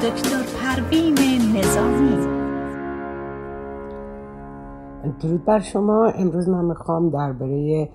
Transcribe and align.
دکتر 0.00 0.42
پروین 0.60 1.14
نظامی. 1.56 2.16
درود 5.22 5.44
بر 5.44 5.60
شما. 5.60 6.06
امروز 6.06 6.48
من 6.48 6.64
می‌خوام 6.64 7.10
درباره 7.10 7.88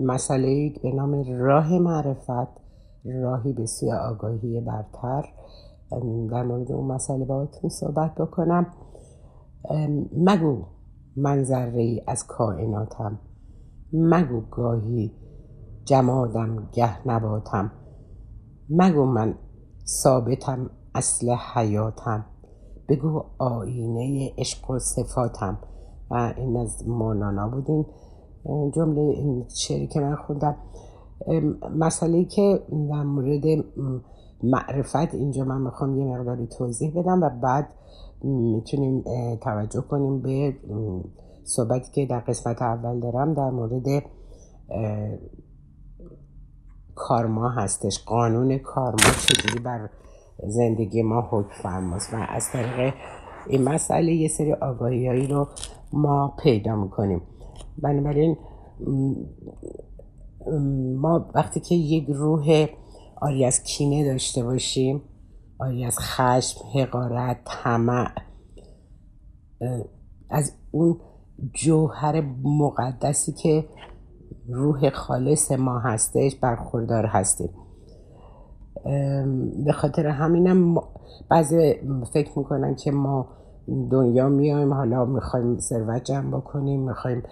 مسئله 0.00 0.72
به 0.82 0.92
نام 0.92 1.24
راه 1.38 1.78
معرفت 1.78 2.60
راهی 3.22 3.52
به 3.52 3.66
سوی 3.66 3.92
آگاهی 3.92 4.60
برتر 4.60 5.28
در 6.30 6.42
مورد 6.42 6.72
اون 6.72 6.86
مسئله 6.94 7.24
باهاتون 7.24 7.70
صحبت 7.70 8.14
بکنم. 8.14 8.66
مگو 10.16 10.64
من 11.16 11.42
ذره 11.42 11.82
ای 11.82 12.02
از 12.06 12.26
کائناتم. 12.26 13.18
مگو 13.92 14.40
گاهی 14.50 15.12
جمادم 15.84 16.68
گه 16.72 17.08
نباتم. 17.08 17.72
مگو 18.70 19.04
من 19.04 19.34
ثابتم 19.86 20.70
اصل 20.94 21.34
حیاتم. 21.54 22.24
بگو 22.88 23.24
آینه 23.38 24.32
عشق 24.38 24.70
و 24.70 24.78
صفاتم. 24.78 25.58
و 26.10 26.34
این 26.36 26.56
از 26.56 26.88
مانانا 26.88 27.48
بود 27.48 27.86
جمله 28.74 29.00
این 29.00 29.46
شعری 29.48 29.86
که 29.86 30.00
من 30.00 30.16
خوندم. 30.16 30.56
مسئله 31.76 32.24
که 32.24 32.62
در 32.90 33.02
مورد 33.02 33.44
معرفت 34.42 35.14
اینجا 35.14 35.44
من 35.44 35.60
می‌خوام 35.60 35.98
یه 35.98 36.04
مقداری 36.04 36.46
توضیح 36.46 36.92
بدم 36.96 37.22
و 37.22 37.30
بعد 37.42 37.68
می‌تونیم 38.22 39.04
توجه 39.42 39.80
کنیم 39.80 40.22
به 40.22 40.56
صحبتی 41.44 41.90
که 41.92 42.06
در 42.06 42.20
قسمت 42.20 42.62
اول 42.62 43.00
دارم 43.00 43.34
در 43.34 43.50
مورد 43.50 44.02
کارما 46.94 47.48
هستش. 47.48 48.04
قانون 48.04 48.58
کارما 48.58 48.96
چجوری 48.96 49.58
بر 49.64 49.90
زندگی 50.48 51.02
ما 51.02 51.28
حکم 51.30 51.62
فرماست 51.62 52.14
و 52.14 52.16
از 52.28 52.50
طریق 52.50 52.94
این 53.48 53.62
مسئله 53.62 54.12
یه 54.12 54.28
سری 54.28 54.52
آگاهی 54.52 55.26
رو 55.26 55.48
ما 55.92 56.34
پیدا 56.42 56.76
می‌کنیم. 56.76 57.22
بنابراین 57.82 58.36
ما 60.96 61.30
وقتی 61.34 61.60
که 61.60 61.74
یک 61.74 62.06
روح 62.08 62.66
آری 63.22 63.44
از 63.44 63.62
کینه 63.62 64.04
داشته 64.04 64.44
باشیم 64.44 65.02
آری 65.60 65.84
از 65.84 65.98
خشم 65.98 66.60
حقارت 66.74 67.36
طمع 67.44 68.08
از 70.30 70.52
اون 70.70 71.00
جوهر 71.52 72.20
مقدسی 72.42 73.32
که 73.32 73.64
روح 74.48 74.90
خالص 74.90 75.52
ما 75.52 75.78
هستش 75.78 76.34
برخوردار 76.34 77.06
هستیم. 77.06 77.50
به 79.64 79.72
خاطر 79.72 80.06
همینم 80.06 80.74
بعضی 81.30 81.74
فکر 82.12 82.38
می‌کنن 82.38 82.74
که 82.74 82.90
ما 82.90 83.28
دنیا 83.90 84.28
میایم 84.28 84.74
حالا 84.74 85.04
می‌خوایم 85.04 85.58
ثروت 85.58 86.04
جمع 86.04 86.30
بکنیم 86.30 86.80
می‌خوایم 86.88 87.22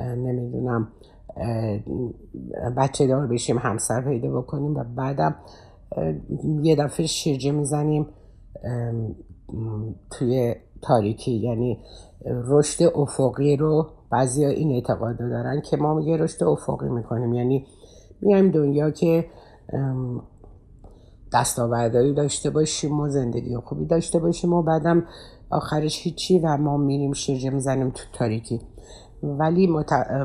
نمی‌دونم 0.00 0.88
بچه 2.76 3.06
دار 3.06 3.26
بشیم 3.26 3.58
همسر 3.58 4.00
پیدا 4.00 4.40
بکنیم 4.40 4.76
و 4.76 4.84
بعدم 4.96 5.36
یه 6.62 6.76
دفعه 6.76 7.06
شیرجه 7.06 7.52
می‌زنیم 7.52 8.06
توی 10.10 10.54
تاریکی. 10.82 11.32
یعنی 11.32 11.78
رشد 12.24 12.84
افقی 12.94 13.56
رو 13.56 13.86
بعضی 14.12 14.44
این 14.44 14.72
اعتقاد 14.72 15.18
دارن 15.18 15.60
که 15.60 15.76
ما 15.76 16.00
یه 16.00 16.16
رشد 16.16 16.44
افقی 16.44 16.88
می‌کنیم. 16.88 17.34
یعنی 17.34 17.66
میایم 18.20 18.50
دنیا 18.50 18.90
که 18.90 19.24
دستاوردهایی 21.32 22.14
داشته 22.14 22.50
باشیم 22.50 23.00
و 23.00 23.08
زندگی 23.08 23.56
خوبی 23.56 23.86
داشته 23.86 24.18
باشیم 24.18 24.52
و 24.52 24.62
بعدم 24.62 25.06
آخرش 25.50 26.02
هیچی 26.02 26.38
و 26.38 26.56
ما 26.56 26.76
میریم 26.76 27.12
شیرجه 27.12 27.50
می‌زنیم 27.50 27.90
تو 27.90 28.02
تاریکی. 28.12 28.60
ولی 29.22 29.66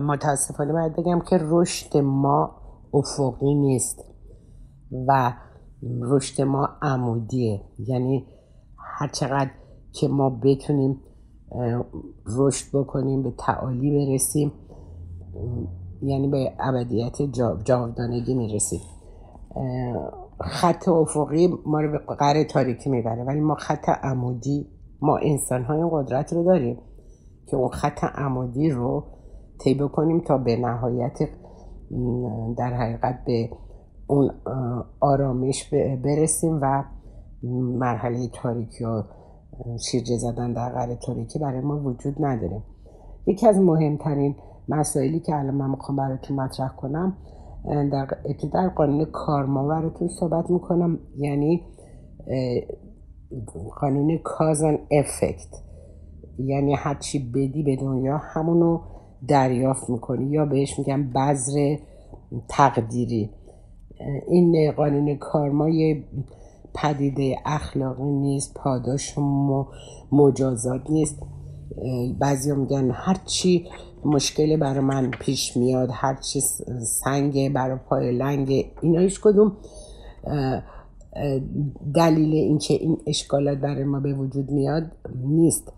متاسفانه 0.01 0.73
باید 0.73 0.95
بگم 0.95 1.19
که 1.19 1.39
رشد 1.41 1.97
ما 1.97 2.51
افقی 2.93 3.55
نیست 3.55 3.99
و 5.07 5.33
رشد 6.01 6.41
ما 6.41 6.69
عمودیه. 6.81 7.61
یعنی 7.79 8.27
هر 8.77 9.07
چقدر 9.07 9.51
که 9.91 10.07
ما 10.07 10.29
بتونیم 10.29 11.01
رشد 12.37 12.77
بکنیم 12.77 13.23
به 13.23 13.31
تعالی 13.37 14.07
برسیم 14.07 14.51
یعنی 16.01 16.27
به 16.27 16.51
ابدیت 16.59 17.21
جاودانگی 17.63 18.33
می‌رسیم. 18.33 18.81
خط 20.43 20.87
افقی 20.87 21.49
ما 21.65 21.81
رو 21.81 21.91
به 21.91 21.97
قره 21.97 22.43
تاریکی 22.43 22.89
می‌بره. 22.89 23.23
ولی 23.23 23.39
ما 23.39 23.55
خط 23.55 23.89
عمودی 23.89 24.67
ما 25.01 25.17
انسان 25.17 25.63
های 25.63 25.89
قدرت 25.91 26.33
رو 26.33 26.43
داریم 26.43 26.77
که 27.45 27.57
اون 27.57 27.69
خط 27.69 28.03
عمودی 28.03 28.69
رو 28.69 29.03
طی 29.59 29.73
بکنیم 29.73 30.19
تا 30.19 30.37
به 30.37 30.55
نهایت 30.55 31.19
در 32.57 32.73
حقیقت 32.73 33.19
به 33.25 33.49
اون 34.07 34.31
آرامش 34.99 35.73
برسیم 36.03 36.59
و 36.61 36.83
مرحله 37.77 38.27
تاریکی 38.33 38.83
و 38.85 39.03
شیرجه 39.77 40.17
زدن 40.17 40.53
در 40.53 40.69
قره 40.69 40.95
تاریکی 40.95 41.39
برای 41.39 41.61
ما 41.61 41.79
وجود 41.79 42.15
نداره. 42.19 42.63
یکی 43.27 43.47
از 43.47 43.57
مهمترین 43.57 44.35
مسائلی 44.69 45.19
که 45.19 45.35
الان 45.35 45.55
من 45.55 45.69
می‌خوام 45.69 45.97
براتون 45.97 46.37
مطرح 46.37 46.75
کنم 46.75 47.17
در 47.65 48.07
ابتدا 48.25 48.69
قانون 48.75 49.05
کارما 49.05 49.67
براتون 49.67 50.07
صحبت 50.07 50.49
می‌کنم. 50.49 50.99
یعنی 51.17 51.63
قانون 53.81 54.17
کازن 54.23 54.77
افکت 54.91 55.63
یعنی 56.39 56.73
هرچی 56.73 57.19
بدی 57.19 57.63
به 57.63 57.75
دنیا 57.75 58.17
همونو 58.17 58.79
دریافت 59.27 59.89
می‌کنی 59.89 60.25
یا 60.25 60.45
بهش 60.45 60.79
میگم 60.79 61.09
بذر 61.09 61.75
تقدیری. 62.49 63.29
این 64.27 64.71
قانون 64.71 65.15
کارما 65.15 65.69
یه 65.69 66.03
پدیده 66.75 67.35
اخلاقی 67.45 68.11
نیست 68.11 68.53
پاداش 68.53 69.17
و 69.17 69.65
مجازات 70.11 70.81
نیست. 70.89 71.23
بعضی 72.19 72.51
میگن 72.51 72.91
هرچی 72.91 73.65
مشکل 74.05 74.57
برای 74.57 74.79
من 74.79 75.11
پیش 75.11 75.57
میاد 75.57 75.89
هرچی 75.91 76.41
سنگ 77.03 77.53
برای 77.53 77.77
پای 77.89 78.17
لنگ 78.17 78.65
اینا 78.81 78.99
هیچ 78.99 79.21
کدوم 79.21 79.57
دلیل 81.95 82.33
اینکه 82.33 82.73
این 82.73 82.97
اشکالات 83.07 83.57
برای 83.57 83.83
ما 83.83 83.99
به 83.99 84.13
وجود 84.13 84.51
میاد 84.51 84.83
نیست. 85.15 85.73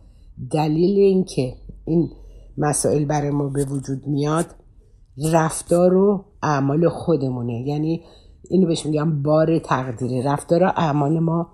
دلیل 0.52 1.00
اینکه 1.00 1.54
این 1.86 2.10
مسائل 2.58 3.06
برای 3.06 3.30
ما 3.30 3.50
به 3.50 3.66
وجود 3.66 4.08
میاد 4.08 4.46
رفتار 5.34 5.94
و 5.94 6.26
اعمال 6.44 6.90
خودمونه. 6.90 7.68
یعنی 7.68 8.04
اینو 8.50 8.68
بهش 8.68 8.86
میگم 8.86 9.24
بار 9.24 9.60
تقدیری. 9.60 10.22
رفتار 10.22 10.64
و 10.64 10.72
اعمال 10.76 11.20
ما 11.20 11.48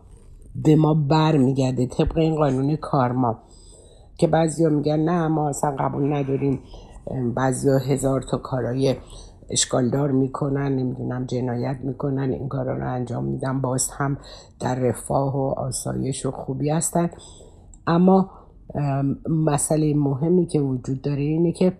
به 0.55 0.75
ما 0.75 0.93
بر 0.93 1.37
میگرده 1.37 1.87
طبق 1.87 2.17
این 2.17 2.35
قانون 2.35 2.75
کارما 2.75 3.43
که 4.21 4.27
بعضیا 4.27 4.69
میگن 4.69 4.99
نه 4.99 5.27
ما 5.27 5.49
اصلا 5.49 5.75
قبول 5.79 6.13
نداریم 6.13 6.59
بعضیا 7.35 7.77
هزار 7.77 8.21
تا 8.21 8.37
کارای 8.37 8.95
اشکالدار 9.49 10.11
می‌کنن 10.11 10.75
نمی‌دونم 10.75 11.25
جنایت 11.25 11.77
می‌کنن 11.83 12.31
این 12.31 12.47
کارا 12.47 12.77
رو 12.77 12.93
انجام 12.93 13.25
میدن 13.25 13.61
باز 13.61 13.89
هم 13.97 14.17
در 14.59 14.75
رفاه 14.75 15.35
و 15.35 15.53
آسایش 15.59 16.25
و 16.25 16.31
خوبی 16.31 16.69
هستن. 16.69 17.09
اما 17.87 18.29
مسئله 19.29 19.93
مهمی 19.93 20.45
که 20.45 20.59
وجود 20.59 21.01
داره 21.01 21.21
اینه 21.21 21.51
که 21.51 21.73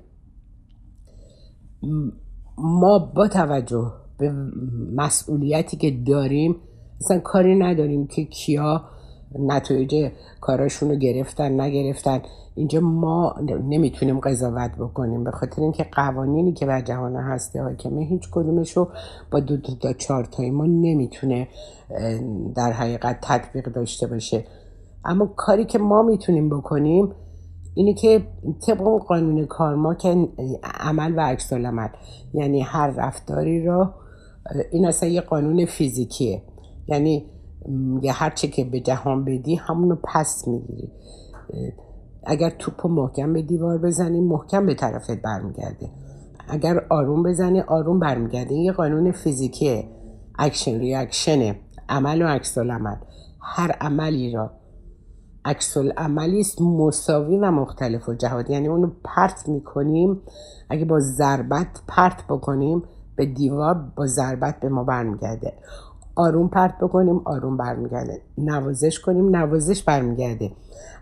ما 2.57 3.11
با 3.15 3.27
توجه 3.27 3.93
به 4.17 4.31
مسئولیتی 4.95 5.77
که 5.77 5.91
داریم 6.07 6.55
اصلا 7.01 7.19
کاری 7.19 7.55
نداریم 7.55 8.07
که 8.07 8.25
کیا 8.25 8.83
نتایج 9.39 10.11
کاراشون 10.41 10.89
رو 10.89 10.95
گرفتن 10.95 11.61
نگرفتن. 11.61 12.21
اینجا 12.55 12.79
ما 12.79 13.35
نمی‌تونیم 13.63 14.19
قضاوت 14.19 14.71
بکنیم. 14.79 15.23
به 15.23 15.31
خاطر 15.31 15.61
اینکه 15.61 15.85
قوانینی 15.91 16.53
که 16.53 16.65
بر 16.65 16.81
جهان 16.81 17.15
هستی 17.15 17.59
حاکمه 17.59 18.05
هیچ 18.05 18.21
کدومش 18.31 18.77
رو 18.77 18.87
با 19.31 19.39
دو 19.39 19.57
دو 19.57 19.75
تا 19.75 19.93
چهار 19.93 20.25
تای 20.25 20.51
ما 20.51 20.65
نمی‌تونه 20.65 21.47
در 22.55 22.71
حقیقت 22.71 23.19
تطبیق 23.21 23.65
داشته 23.65 24.07
باشه. 24.07 24.45
اما 25.05 25.25
کاری 25.35 25.65
که 25.65 25.79
ما 25.79 26.01
می‌تونیم 26.03 26.49
بکنیم 26.49 27.15
اینه 27.75 27.93
که 27.93 28.27
طبق 28.67 28.83
قانون 29.07 29.45
کارما 29.45 29.95
که 29.95 30.27
عمل 30.79 31.13
و 31.17 31.21
عکس 31.21 31.53
عمل 31.53 31.87
یعنی 32.33 32.61
هر 32.61 32.93
رفتاری 32.97 33.65
را 33.65 33.93
این 34.71 34.85
اصلا 34.85 35.09
یه 35.09 35.21
قانون 35.21 35.65
فیزیکیه. 35.65 36.41
یعنی 36.87 37.30
هر 38.13 38.29
چه 38.29 38.47
که 38.47 38.65
به 38.65 38.79
جهان 38.79 39.25
بدی 39.25 39.55
همونو 39.55 39.95
پس 40.03 40.47
می‌گیری. 40.47 40.91
اگر 42.23 42.49
توپ 42.49 42.87
محکم 42.87 43.33
به 43.33 43.41
دیوار 43.41 43.77
بزنی 43.77 44.21
محکم 44.21 44.65
به 44.65 44.73
طرفت 44.73 45.21
برمیگرده. 45.21 45.89
اگر 46.47 46.85
آروم 46.89 47.23
بزنی 47.23 47.61
آروم 47.61 47.99
برمیگرده. 47.99 48.53
این 48.53 48.63
یه 48.63 48.71
قانون 48.71 49.11
فیزیکیه. 49.11 49.83
action 50.39 50.79
reaction 50.79 51.47
ه 51.47 51.55
عمل 51.89 52.21
و 52.21 52.27
عکس 52.27 52.57
عمل 52.57 52.95
هر 53.41 53.71
عملی 53.71 54.31
را. 54.31 54.51
عکس 55.45 55.77
عملی 55.77 56.39
است 56.39 56.61
مساوی 56.61 57.37
و 57.37 57.51
مختلف‌الجهت 57.51 58.49
یعنی 58.49 58.67
اونو 58.67 58.91
پرت 59.03 59.49
می‌کنیم. 59.49 60.21
اگه 60.69 60.85
با 60.85 60.99
ضربت 60.99 61.81
پرت 61.87 62.23
بکنیم 62.29 62.83
به 63.15 63.25
دیوار 63.25 63.73
با 63.95 64.05
ضربت 64.05 64.59
به 64.59 64.69
ما 64.69 64.83
برمیگرده. 64.83 65.53
آروم 66.15 66.47
پرت 66.47 66.77
بکنیم 66.81 67.21
آروم 67.25 67.57
برمیگرده. 67.57 68.21
نوازش 68.37 68.99
کنیم 68.99 69.35
نوازش 69.35 69.83
برمیگرده. 69.83 70.51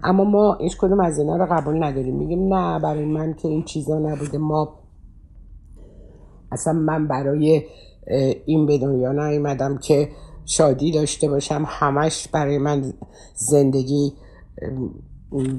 اما 0.03 0.23
ما 0.23 0.57
هیچ 0.61 0.77
کدوم 0.77 0.99
از 0.99 1.19
اینا 1.19 1.35
رو 1.37 1.45
قبول 1.45 1.83
نداریم. 1.83 2.15
میگیم 2.15 2.53
نه 2.53 2.79
برای 2.79 3.05
من 3.05 3.33
که 3.33 3.47
این 3.47 3.63
چیزا 3.63 3.99
نبوده. 3.99 4.37
ما 4.37 4.79
اصلا 6.51 6.73
من 6.73 7.07
برای 7.07 7.63
این 8.45 8.65
به 8.65 8.77
دنیا 8.77 9.11
نیومدم 9.11 9.77
که 9.77 10.09
شادی 10.45 10.91
داشته 10.91 11.29
باشم. 11.29 11.63
همش 11.67 12.27
برای 12.27 12.57
من 12.57 12.93
زندگی 13.35 14.13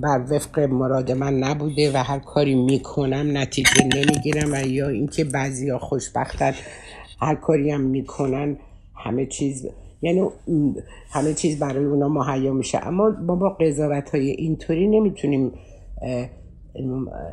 بر 0.03 0.25
وفق 0.31 0.61
مراد 0.61 1.13
من 1.13 1.35
نبوده 1.35 1.93
و 1.95 1.97
هر 1.97 2.19
کاری 2.19 2.55
می‌کنم 2.55 3.37
نتیجه 3.37 3.85
نمی‌گیرم. 3.95 4.53
و 4.53 4.67
یا 4.67 4.89
اینکه 4.89 5.25
بعضی 5.25 5.71
ها 5.71 5.79
خوشبختن 5.79 6.53
هر 7.21 7.35
کاری 7.35 7.71
هم 7.71 7.81
می‌کنن. 7.81 8.57
همه 9.01 9.27
چیز 9.27 9.67
یعنی 10.03 10.29
همه 11.11 11.35
چیز 11.35 11.59
برای 11.59 11.85
اونا 11.85 12.09
مهیا 12.09 12.53
میشه. 12.53 12.87
اما 12.87 13.11
ما 13.27 13.37
با 13.37 13.49
قضاوت 13.49 14.11
های 14.15 14.31
اینطوری 14.31 14.89
نمی‌تونیم 14.89 15.53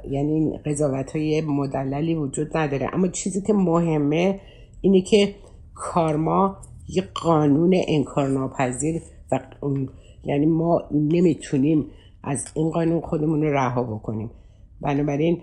یعنی 0.10 0.58
قضاوت 0.66 1.16
های 1.16 1.42
مدللی 1.42 2.16
وجود 2.16 2.58
نداره. 2.58 2.90
اما 2.94 3.08
چیزی 3.08 3.42
که 3.42 3.54
مهمه 3.54 4.40
اینه 4.82 5.02
که 5.02 5.36
کارما 5.74 6.58
یه 6.90 7.04
قانون 7.24 7.76
انکارناپذیر 7.88 9.02
و 9.32 9.40
یعنی 10.24 10.46
ما 10.46 10.82
نمی‌تونیم 10.92 11.86
از 12.24 12.46
این 12.56 12.72
قانون 12.72 13.02
خودمون 13.02 13.42
رو 13.42 13.54
رها 13.54 13.84
بکنیم. 13.84 14.32
بنابراین 14.82 15.42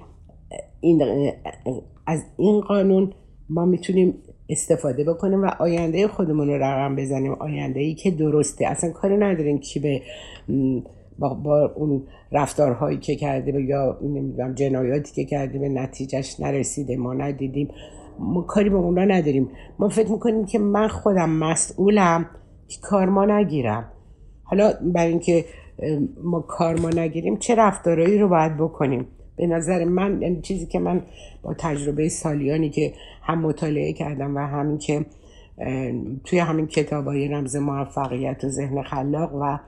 این 0.80 1.02
از 2.06 2.24
این 2.38 2.60
قانون 2.60 3.12
ما 3.48 3.64
می‌تونیم 3.64 4.14
استفاده 4.49 5.05
بکنیم 5.05 5.43
و 5.43 5.50
آینده 5.58 6.08
خودمون 6.08 6.49
رو 6.49 6.55
رقم 6.55 6.96
بزنیم. 6.96 7.32
آینده 7.32 7.81
ای 7.81 7.94
که 7.94 8.11
درسته. 8.11 8.67
اصلا 8.67 8.91
کاری 8.91 9.17
نداریم 9.17 9.58
کی 9.58 9.81
به 9.81 10.02
با, 11.19 11.35
با 11.35 11.73
اون 11.76 12.02
رفتارهایی 12.32 12.99
که 12.99 13.17
کرده 13.17 13.62
یا 13.62 13.99
نمی‌دونم 14.02 14.55
جنایاتی 14.55 15.12
که 15.14 15.25
کرده 15.25 15.58
به 15.58 15.69
نتیجهش 15.69 16.41
نرسیده 16.41 16.96
ما 16.96 17.14
ندیدیم. 17.14 17.69
ما 18.19 18.43
کاری 18.43 18.70
به 18.70 18.76
اونا 18.76 19.05
نداریم. 19.05 19.50
ما 19.79 19.88
فکر 19.88 20.12
می‌کنیم 20.12 20.44
که 20.44 20.58
من 20.58 20.88
خودم 20.88 21.31
مسئولم 21.31 22.26
که 22.69 22.76
کار 22.82 23.08
ما 23.08 23.25
نگیرم. 23.25 23.93
حالا 24.44 24.73
برای 24.94 25.11
اینکه 25.11 25.44
ما 26.25 26.41
کار 26.41 26.81
ما 26.81 26.91
نگیریم 26.91 27.37
چه 27.37 27.55
رفتارهایی 27.55 28.19
رو 28.19 28.29
باید 28.29 28.56
بکنیم؟ 28.56 29.06
به 29.37 29.46
نظر 29.46 29.85
من 29.85 30.23
یعنی 30.23 30.41
چیزی 30.41 30.67
که 30.67 30.79
من 30.79 31.02
با 31.44 31.55
تجربه 31.58 32.08
سالیانی 32.08 32.70
که 32.70 32.93
هم 33.23 33.41
مطالعه 33.41 33.93
کردم 33.93 34.37
و 34.37 34.38
همین 34.38 34.79
که 34.79 35.06
توی 36.25 36.38
همین 36.38 36.67
کتاب 36.67 37.05
های 37.05 37.29
رمز 37.29 37.56
موفقیت 37.56 38.44
و 38.44 38.49
ذهن 38.49 38.82
خلاق 38.82 39.35
و 39.35 39.58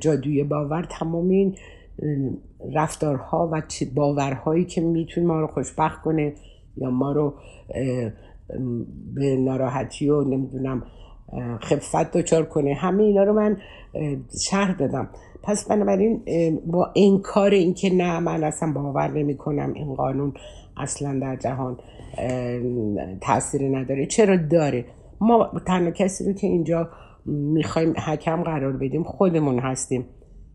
جادوی 0.00 0.44
باور 0.44 0.82
تمام 0.82 1.28
این 1.28 1.56
رفتارها 2.74 3.50
و 3.52 3.62
باورهایی 3.94 4.64
که 4.64 4.80
می‌تونه 4.80 5.26
ما 5.26 5.40
رو 5.40 5.46
خوشبخت 5.46 6.02
کنه 6.02 6.34
یا 6.76 6.90
ما 6.90 7.12
رو 7.12 7.34
به 9.14 9.36
ناراحتی 9.36 10.10
و 10.10 10.24
نمی‌دونم 10.24 10.82
خفت 11.62 12.16
دچار 12.16 12.44
کنه 12.44 12.74
همه 12.74 13.02
اینا 13.02 13.24
رو 13.24 13.32
من 13.32 13.56
شرح 14.48 14.76
دادم. 14.76 15.08
پس 15.42 15.68
بنابراین 15.68 16.22
با 16.66 16.92
انکار 16.96 17.50
اینکه 17.50 17.94
نه 17.94 18.18
من 18.18 18.44
اصلا 18.44 18.72
باور 18.72 19.10
نمی 19.10 19.36
کنم 19.36 19.72
این 19.72 19.94
قانون 19.94 20.32
اصلا 20.76 21.18
در 21.20 21.36
جهان 21.36 21.78
تاثیر 23.20 23.78
نداره. 23.78 24.06
چرا 24.06 24.36
داره؟ 24.36 24.84
ما 25.20 25.50
تنها 25.66 25.90
کسی 25.90 26.24
رو 26.24 26.32
که 26.32 26.46
اینجا 26.46 26.88
می‌خوایم 27.26 27.92
حکم 28.06 28.42
قرار 28.42 28.72
بدیم 28.72 29.02
خودمون 29.02 29.58
هستیم. 29.58 30.06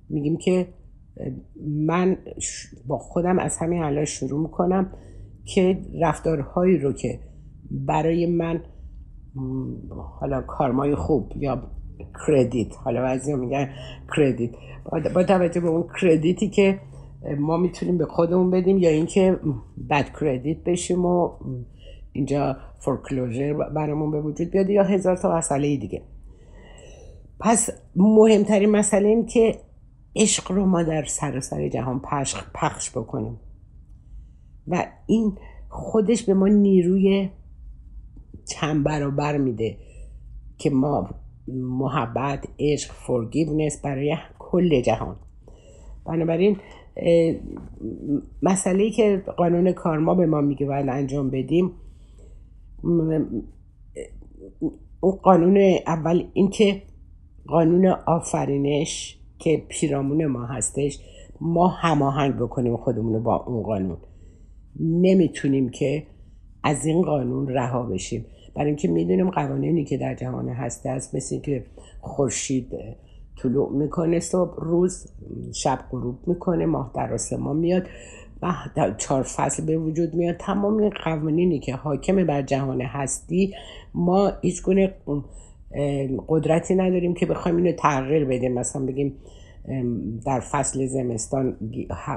میگیم 0.09 0.37
که 0.37 0.67
من 1.65 2.17
با 2.87 2.97
خودم 2.97 3.39
از 3.39 3.57
همین 3.57 3.83
الان 3.83 4.05
شروع 4.05 4.41
می‌کنم 4.41 4.91
که 5.45 5.77
رفتارهایی 6.01 6.77
رو 6.77 6.93
که 6.93 7.19
برای 7.71 8.25
من 8.25 8.61
حالا 10.19 10.41
کارمای 10.41 10.95
خوب 10.95 11.31
یا 11.35 11.63
کردیت 12.27 12.67
حالا 12.83 13.01
بعضی 13.01 13.33
میگن 13.33 13.69
کردیت 14.17 14.51
با 15.15 15.23
توجه 15.23 15.59
به 15.59 15.67
اون 15.67 15.87
کردیتی 16.01 16.49
که 16.49 16.79
ما 17.39 17.57
می‌تونیم 17.57 17.97
به 17.97 18.05
خودمون 18.05 18.51
بدیم 18.51 18.77
یا 18.77 18.89
اینکه 18.89 19.39
بد 19.89 20.19
کردیت 20.19 20.63
بشیم 20.63 21.05
و 21.05 21.31
اینجا 22.11 22.57
فورکلوژر 22.79 23.53
برامون 23.53 24.11
به 24.11 24.21
وجود 24.21 24.49
بیاد 24.49 24.69
یا 24.69 24.83
هزار 24.83 25.17
تا 25.17 25.37
مسئله 25.37 25.77
دیگه. 25.77 26.01
پس 27.39 27.69
مهمترین 27.95 28.69
مسئله 28.69 29.07
این 29.07 29.25
که 29.25 29.59
عشق 30.15 30.51
رو 30.51 30.65
ما 30.65 30.83
در 30.83 31.03
سراسر 31.03 31.69
جهان 31.69 31.99
پخش, 31.99 32.35
پخش 32.55 32.89
بکنیم. 32.89 33.39
و 34.67 34.85
این 35.07 35.37
خودش 35.69 36.23
به 36.23 36.33
ما 36.33 36.47
نیروی 36.47 37.29
چند 38.45 38.83
برابر 38.83 39.37
میده 39.37 39.77
که 40.57 40.69
ما 40.69 41.09
محبت 41.47 42.47
عشق 42.59 42.93
فورگیونس 42.93 43.81
برای 43.81 44.17
کل 44.39 44.81
جهان. 44.81 45.15
بنابراین 46.05 46.57
مسئله 48.41 48.89
که 48.89 49.23
قانون 49.37 49.71
کارما 49.71 50.15
به 50.15 50.25
ما 50.25 50.41
میگه 50.41 50.65
باید 50.65 50.89
انجام 50.89 51.29
بدیم 51.29 51.71
اون 54.99 55.15
قانون 55.21 55.57
اول 55.87 56.23
این 56.33 56.49
که 56.49 56.81
قانون 57.47 57.85
آفرینش 57.85 59.19
که 59.39 59.63
پیرامون 59.69 60.25
ما 60.25 60.45
هستش 60.45 60.99
ما 61.41 61.67
هماهنگ 61.67 62.35
بکنیم 62.35 62.77
خودمون 62.77 63.23
با 63.23 63.35
اون 63.35 63.63
قانون. 63.63 63.97
نمی‌تونیم 64.79 65.69
که 65.69 66.03
از 66.63 66.85
این 66.85 67.01
قانون 67.01 67.47
رها 67.47 67.83
بشیم. 67.83 68.25
برای 68.55 68.67
اینکه 68.67 68.87
می‌دونیم 68.87 69.29
قوانینی 69.29 69.85
که 69.85 69.97
در 69.97 70.15
جهان 70.15 70.49
هسته 70.49 70.89
است 70.89 71.15
مثل 71.15 71.39
که 71.39 71.65
خورشید 72.01 72.67
طلوع 73.41 73.71
می‌کنه 73.71 74.19
صبح 74.19 74.53
روز 74.57 75.07
شب 75.53 75.79
غروب 75.91 76.17
می‌کنه 76.27 76.65
ماه 76.65 76.91
در 76.95 77.13
آسمان 77.13 77.55
میاد 77.55 77.83
و 78.41 78.53
چهار 78.97 79.23
فصل 79.23 79.65
به 79.65 79.77
وجود 79.77 80.13
میاد. 80.13 80.37
تمام 80.37 80.77
این 80.77 80.91
قوانینی 81.03 81.59
که 81.59 81.75
حاکم 81.75 82.25
بر 82.25 82.41
جهان 82.41 82.81
هستی 82.81 83.53
ما 83.93 84.31
هیچ 84.41 84.63
گونه 84.63 84.93
قدرتی 86.27 86.75
نداریم 86.75 87.13
که 87.13 87.25
بخوایم 87.25 87.57
اینو 87.57 87.71
تغییر 87.71 88.25
بدیم. 88.25 88.53
مثلا 88.53 88.85
بگیم 88.85 89.15
در 90.25 90.39
فصل 90.39 90.85
زمستان 90.85 91.57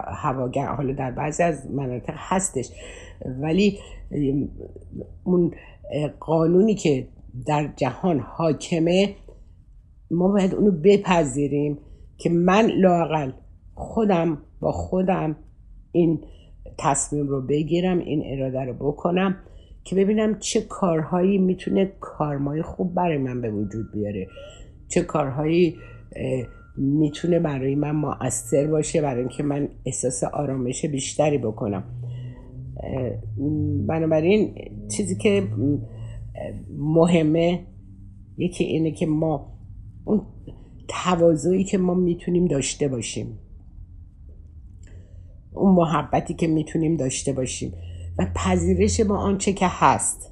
هواگر 0.06 0.66
حالا 0.66 0.92
در 0.92 1.10
بعضی 1.10 1.42
از 1.42 1.70
مناطق 1.70 2.14
هستش. 2.16 2.70
ولی 3.40 3.78
اون 5.24 5.54
قانونی 6.20 6.74
که 6.74 7.06
در 7.46 7.68
جهان 7.76 8.18
حاکمه 8.18 9.14
ما 10.12 10.28
باید 10.28 10.54
اونو 10.54 10.70
بپذیریم 10.70 11.78
که 12.18 12.30
من 12.30 12.70
لاقل 12.76 13.30
خودم 13.74 14.38
با 14.60 14.72
خودم 14.72 15.36
این 15.92 16.20
تصمیم 16.78 17.28
رو 17.28 17.42
بگیرم 17.42 17.98
این 17.98 18.22
اراده 18.26 18.60
رو 18.64 18.72
بکنم 18.72 19.36
که 19.84 19.96
ببینم 19.96 20.38
چه 20.38 20.60
کارهایی 20.60 21.38
می‌تونه 21.38 21.92
کارمای 22.00 22.62
خوب 22.62 22.94
برای 22.94 23.18
من 23.18 23.40
به 23.40 23.50
وجود 23.50 23.92
بیاره. 23.92 24.26
چه 24.88 25.02
کارهایی 25.02 25.76
می‌تونه 26.76 27.38
برای 27.38 27.74
من 27.74 27.90
مؤثر 27.90 28.66
باشه 28.66 29.02
برای 29.02 29.20
اینکه 29.20 29.42
من 29.42 29.68
احساس 29.86 30.24
آرامش 30.24 30.86
بیشتری 30.86 31.38
بکنم. 31.38 31.84
بنابراین 33.86 34.54
چیزی 34.96 35.16
که 35.16 35.48
مهمه 36.78 37.66
یکی 38.38 38.64
اینه 38.64 38.90
که 38.90 39.06
ما 39.06 39.52
اون 40.04 40.22
توازویی 40.88 41.64
که 41.64 41.78
ما 41.78 41.94
می‌تونیم 41.94 42.44
داشته 42.44 42.88
باشیم. 42.88 43.38
اون 45.52 45.74
محبتی 45.74 46.34
که 46.34 46.46
می‌تونیم 46.46 46.96
داشته 46.96 47.32
باشیم 47.32 47.72
و 48.18 48.26
پذیرش 48.34 49.00
با 49.00 49.16
آنچه 49.16 49.52
که 49.52 49.66
هست. 49.68 50.28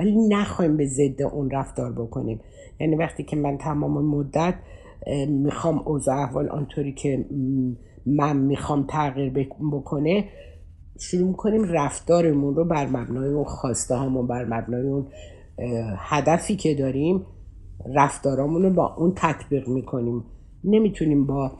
ولی 0.00 0.28
نخواهیم 0.28 0.76
به 0.76 0.86
ضد 0.86 1.22
اون 1.22 1.50
رفتار 1.50 1.92
بکنیم. 1.92 2.40
یعنی 2.80 2.96
وقتی 2.96 3.22
که 3.22 3.36
من 3.36 3.58
تمام 3.58 4.04
مدت 4.04 4.54
می‌خوام 5.28 5.78
اوضاع 5.78 6.16
احوال 6.16 6.48
آنطوری 6.48 6.92
که 6.92 7.26
من 8.06 8.36
می‌خوام 8.36 8.86
تغییر 8.88 9.48
بکنه 9.72 10.24
شروع 10.98 11.32
کنیم 11.32 11.64
رفتارمون 11.64 12.54
رو 12.54 12.64
بر 12.64 12.86
مبنای 12.86 13.28
اون 13.28 13.44
خواسته 13.44 13.94
هامون 13.94 14.26
بر 14.26 14.44
مبنای 14.44 14.82
اون 14.82 15.06
هدفی 15.96 16.56
که 16.56 16.74
داریم 16.74 17.26
رفتارامون 17.94 18.62
رو 18.62 18.70
با 18.70 18.94
اون 18.94 19.12
تطبیق 19.16 19.68
می‌کنیم. 19.68 20.24
نمی‌تونیم 20.64 21.26
با 21.26 21.52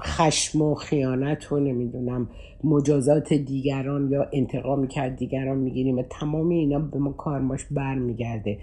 خشم 0.00 0.62
و 0.62 0.74
خیانت 0.74 1.52
و 1.52 1.60
نمی‌دونم 1.60 2.28
مجازات 2.64 3.32
دیگران 3.32 4.10
یا 4.10 4.26
انتقام 4.32 4.86
کرد 4.86 5.16
دیگران 5.16 5.58
می‌گیریم 5.58 5.98
و 5.98 6.02
تمام 6.02 6.48
اینا 6.48 6.78
به 6.78 6.98
ما 6.98 7.12
کارماش 7.12 7.64
برمیگرده. 7.70 8.58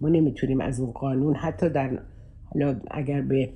ما 0.00 0.08
نمی‌تونیم 0.08 0.60
از 0.60 0.80
اون 0.80 0.90
قانون 0.90 1.34
حتی 1.34 1.68
در 1.68 1.98
حالا 2.44 2.80
اگر 2.90 3.20
به 3.20 3.50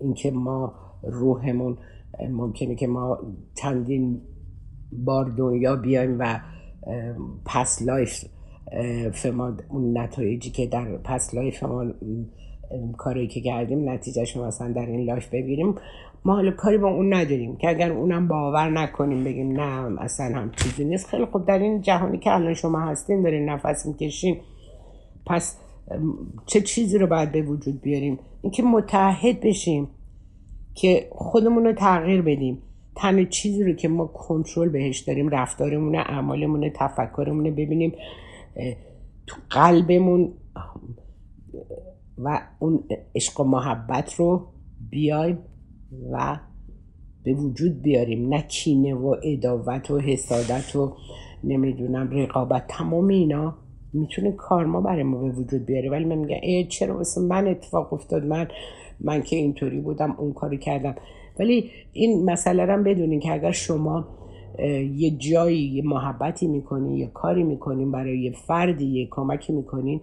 اینکه 0.00 0.30
ما 0.30 0.74
روحمون 1.02 1.78
ممکنه 2.30 2.74
که 2.74 2.86
ما 2.86 3.18
چندین 3.54 4.20
بار 4.92 5.24
دنیا 5.24 5.76
بیایم 5.76 6.16
و 6.18 6.40
past 7.44 7.82
life 7.82 8.24
ما 9.12 9.56
اون 9.68 9.98
نتایجی 9.98 10.50
که 10.50 10.66
در 10.66 10.96
past 11.04 11.34
life 11.34 11.62
ما 11.62 11.84
کاری 12.96 13.28
که 13.28 13.40
کردیم 13.40 13.90
نتیجهش 13.90 14.36
مثلا 14.36 14.72
در 14.72 14.86
این 14.86 15.04
life 15.04 15.28
ببینیم. 15.28 15.74
ما 16.24 16.34
حالا 16.34 16.50
کاری 16.50 16.78
با 16.78 16.88
اون 16.88 17.14
نداریم 17.14 17.56
که 17.56 17.68
اگر 17.68 17.92
اونم 17.92 18.28
باور 18.28 18.70
نکنیم 18.70 19.24
بگیم 19.24 19.60
نه 19.60 20.00
اصلا 20.02 20.38
هم 20.38 20.50
چیزی 20.56 20.84
نیست. 20.84 21.06
خیلی 21.06 21.24
خوب 21.24 21.46
در 21.46 21.58
این 21.58 21.80
جهانی 21.80 22.18
که 22.18 22.34
الان 22.34 22.54
شما 22.54 22.80
هستین 22.80 23.22
دارین 23.22 23.48
نفس 23.48 23.86
می‌کشین 23.86 24.36
پس 25.26 25.58
چه 26.46 26.60
چیزی 26.60 26.98
رو 26.98 27.06
باید 27.06 27.32
به 27.32 27.42
وجود 27.42 27.80
بیاریم؟ 27.80 28.18
اینکه 28.42 28.62
متحد 28.62 29.40
بشیم 29.40 29.88
که 30.74 31.08
خودمون 31.10 31.64
رو 31.64 31.72
تغییر 31.72 32.22
بدیم. 32.22 32.58
تنها 32.96 33.24
چیزی 33.24 33.64
رو 33.64 33.72
که 33.72 33.88
ما 33.88 34.06
کنترل 34.06 34.68
بهش 34.68 34.98
داریم 34.98 35.28
رفتارمونه 35.28 35.98
اعمالمونه 35.98 36.70
تفکرمونه 36.70 37.50
ببینیم. 37.50 37.92
تو 39.26 39.36
قلبمون 39.50 40.32
و 42.18 42.40
اون 42.58 42.84
عشق 43.14 43.40
و 43.40 43.44
محبت 43.44 44.14
رو 44.14 44.46
بیایم 44.90 45.38
و 46.12 46.38
به 47.24 47.34
وجود 47.34 47.82
بیاریم. 47.82 48.28
نه 48.28 48.42
کینه 48.42 48.94
و 48.94 49.16
اداوت 49.22 49.90
و 49.90 49.98
حسادت 49.98 50.76
و 50.76 50.96
نمی‌دونم 51.44 52.10
رقابت. 52.10 52.64
تمام 52.68 53.08
اینا 53.08 53.56
می‌تونه 53.92 54.32
کارما 54.32 54.80
برای 54.80 55.02
ما 55.02 55.18
به 55.18 55.30
وجود 55.30 55.66
بیاره. 55.66 55.90
ولی 55.90 56.04
من 56.04 56.14
میگم 56.14 56.36
ای 56.42 56.64
چرا 56.64 56.96
واسه 56.96 57.20
من 57.20 57.48
اتفاق 57.48 57.92
افتاد؟ 57.92 58.24
من 58.24 58.48
من 59.00 59.22
که 59.22 59.36
اینطوری 59.36 59.80
بودم 59.80 60.14
اون 60.18 60.32
کاری 60.32 60.58
کردم. 60.58 60.94
ولی 61.38 61.70
این 61.92 62.30
مسئله 62.30 62.64
رو 62.64 62.82
بدونین 62.82 63.20
که 63.20 63.32
اگر 63.32 63.50
شما 63.50 64.08
یه 64.94 65.10
جایی 65.10 65.58
یه 65.58 65.82
محبتی 65.84 66.46
می‌کنین 66.46 66.96
یه 66.96 67.06
کاری 67.06 67.42
می‌کنین 67.42 67.92
برای 67.92 68.18
یه 68.18 68.32
فردی 68.32 68.84
یه 68.84 69.08
کمکی 69.10 69.52
می‌کنین. 69.52 70.00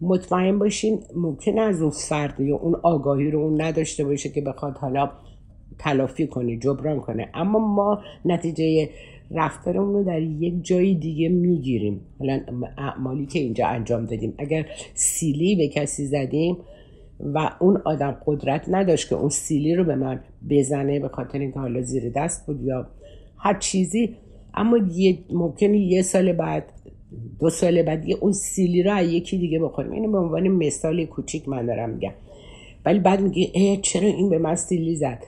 مطمئن 0.00 0.58
باشین 0.58 0.98
ممکن 1.16 1.58
از 1.58 1.82
اون 1.82 1.90
فرد 1.90 2.40
یا 2.40 2.56
اون 2.56 2.74
آگاهی 2.82 3.30
رو 3.30 3.38
اون 3.38 3.60
نداشته 3.60 4.04
باشه 4.04 4.28
که 4.28 4.40
بخواد 4.40 4.78
حالا 4.78 5.10
تلافی 5.78 6.26
کنه 6.26 6.56
جبران 6.56 7.00
کنه. 7.00 7.28
اما 7.34 7.58
ما 7.58 8.02
نتیجه 8.24 8.90
رفتارمون 9.30 9.94
رو 9.94 10.04
در 10.04 10.22
یک 10.22 10.54
جای 10.62 10.94
دیگه 10.94 11.28
می‌گیریم. 11.28 12.00
حالا 12.18 12.40
اعمالی 12.78 13.26
که 13.26 13.38
اینجا 13.38 13.66
انجام 13.66 14.04
دادیم. 14.04 14.34
اگر 14.38 14.66
سیلی 14.94 15.56
به 15.56 15.68
کسی 15.68 16.06
زدیم 16.06 16.56
و 17.20 17.50
اون 17.60 17.82
آدم 17.84 18.16
قدرت 18.26 18.64
نداشت 18.68 19.08
که 19.08 19.14
اون 19.14 19.28
سیلی 19.28 19.74
رو 19.74 19.84
به 19.84 19.94
من 19.94 20.20
بزنه 20.50 21.00
به 21.00 21.08
خاطر 21.08 21.38
اینکه 21.38 21.58
حالا 21.58 21.82
زیر 21.82 22.12
دست 22.16 22.46
بود 22.46 22.62
یا 22.62 22.86
هر 23.38 23.58
چیزی. 23.58 24.16
اما 24.54 24.78
یه 24.92 25.18
ممکنه 25.30 25.78
یه 25.78 26.02
سال 26.02 26.32
بعد 26.32 26.72
دو 27.40 27.50
سال 27.50 27.82
بعد 27.82 28.08
یه 28.08 28.16
اون 28.20 28.32
سیلی 28.32 28.82
رو 28.82 29.02
یکی 29.02 29.38
دیگه 29.38 29.58
بخوریم. 29.58 29.92
اینو 29.92 30.12
به 30.12 30.18
عنوان 30.18 30.48
مثال 30.48 31.04
کوچیک 31.04 31.48
من 31.48 31.66
دارم 31.66 31.90
میگم. 31.90 32.12
ولی 32.84 32.98
بعد 32.98 33.20
میگه 33.20 33.50
اه 33.54 33.76
چرا 33.76 34.08
این 34.08 34.30
به 34.30 34.38
من 34.38 34.54
سیلی 34.54 34.96
زد؟ 34.96 35.24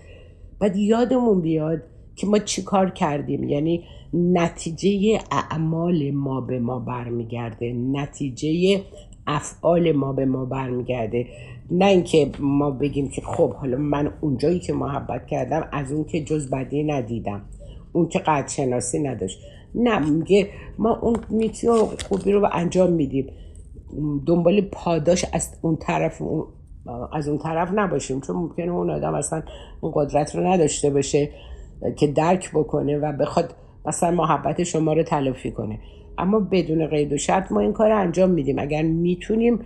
بعد 0.61 0.77
یادمون 0.77 1.41
بیاد 1.41 1.83
که 2.17 2.27
ما 2.27 2.39
چی 2.39 2.63
کار 2.63 2.91
کردیم. 2.91 3.49
یعنی 3.49 3.85
نتیجه 4.15 5.19
اعمال 5.31 6.11
ما 6.11 6.41
به 6.41 6.59
ما 6.59 6.79
برمیگرده. 6.79 7.73
نتیجه 7.73 8.81
افعال 9.27 9.93
ما 9.93 10.13
به 10.13 10.25
ما 10.25 10.45
برمیگرده. 10.45 11.27
نه 11.71 11.87
اینکه 11.87 12.31
ما 12.41 12.71
بگیم 12.71 13.09
که 13.09 13.23
خب 13.23 13.53
حالا 13.55 13.77
من 13.77 14.13
اونجایی 14.21 14.59
که 14.59 14.73
محبت 14.73 15.27
کردم 15.27 15.69
از 15.73 15.93
اون 15.93 16.05
که 16.05 16.25
جز 16.25 16.51
بدی 16.51 16.85
ندیدم. 16.85 17.43
اون 17.93 18.09
که 18.09 18.19
قد 18.19 18.49
شناسی 18.49 18.99
نداشت. 18.99 19.39
نه 19.75 20.11
میگه 20.11 20.49
ما 20.79 20.99
اون 21.03 21.17
نیکی 21.31 21.69
و 21.69 21.75
خوبی 22.09 22.33
رو 22.33 22.49
انجام 22.53 22.93
میدیم. 22.93 23.27
دنبال 24.27 24.61
پاداش 24.61 25.25
از 25.33 25.59
اون 25.63 25.77
طرف 25.77 26.23
از 27.13 27.29
اون 27.29 27.39
طرف 27.39 27.71
نباشیم 27.75 28.21
چون 28.21 28.37
ممکنه 28.37 28.73
اون 28.73 28.91
آدم 28.91 29.15
اصلا 29.15 29.43
اون 29.81 29.93
قدرت 29.95 30.37
رو 30.37 30.47
نداشته 30.47 30.91
باشه 30.91 31.31
که 31.97 32.07
درک 32.07 32.51
بکنه 32.55 32.99
و 32.99 33.13
بخواد 33.13 33.55
مثلا 33.87 34.11
محبت 34.11 34.63
شما 34.63 34.93
رو 34.93 35.03
تلافی 35.03 35.51
کنه. 35.51 35.79
اما 36.19 36.41
بدون 36.41 36.87
قید 36.87 37.13
و 37.13 37.17
شرط 37.17 37.53
ما 37.53 37.61
این 37.61 37.73
کار 37.73 37.91
رو 37.91 37.99
انجام 37.99 38.31
میدیم. 38.31 38.59
اگر 38.59 38.83
می‌تونیم 38.83 39.59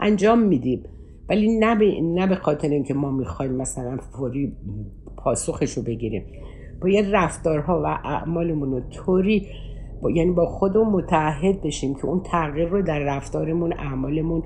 انجام 0.00 0.38
میدیم. 0.38 0.82
ولی 1.28 1.58
نه 1.58 1.74
به, 1.74 2.00
نه 2.00 2.26
به 2.26 2.34
خاطر 2.34 2.68
اینکه 2.68 2.94
ما 2.94 3.10
می‌خوایم 3.10 3.52
مثلا 3.52 3.96
فوری 3.96 4.52
پاسخش 5.16 5.72
رو 5.72 5.82
بگیریم. 5.82 6.24
باید 6.82 7.06
رفتارها 7.12 7.82
و 7.84 7.86
اعمالمون 7.86 8.70
رو 8.70 8.80
طوری 8.80 9.46
با 10.02 10.10
یعنی 10.10 10.30
با 10.30 10.46
خودمون 10.46 10.88
متحد 10.88 11.62
بشیم 11.62 11.94
که 11.94 12.06
اون 12.06 12.20
تغییر 12.20 12.68
رو 12.68 12.82
در 12.82 12.98
رفتارمون 12.98 13.72
اعمالمون 13.72 14.42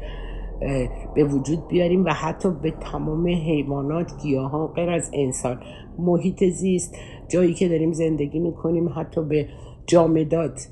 به 1.14 1.24
وجود 1.24 1.68
بیاریم 1.68 2.04
و 2.04 2.10
حتی 2.10 2.48
به 2.62 2.70
تمام 2.70 3.26
حیوانات 3.26 4.12
گیاهان 4.22 4.66
غیر 4.66 4.90
از 4.90 5.10
انسان 5.14 5.60
محیط 5.98 6.44
زیست 6.44 6.96
جایی 7.28 7.54
که 7.54 7.68
داریم 7.68 7.92
زندگی 7.92 8.38
می‌کنیم 8.38 8.88
حتی 8.88 9.24
به 9.24 9.48
جامدات 9.86 10.68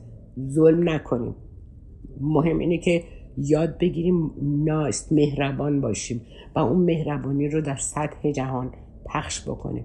ظلم 0.49 0.89
نکنیم. 0.89 1.35
مهم 2.21 2.59
اینه 2.59 2.79
که 2.79 3.05
یاد 3.37 3.79
بگیریم 3.79 4.31
ناست 4.43 5.13
مهربان 5.13 5.81
باشیم 5.81 6.21
و 6.57 6.59
اون 6.59 6.85
مهربانی 6.85 7.49
رو 7.49 7.61
در 7.61 7.77
سطح 7.77 8.31
جهان 8.31 8.73
پخش 9.07 9.49
بکنیم. 9.49 9.85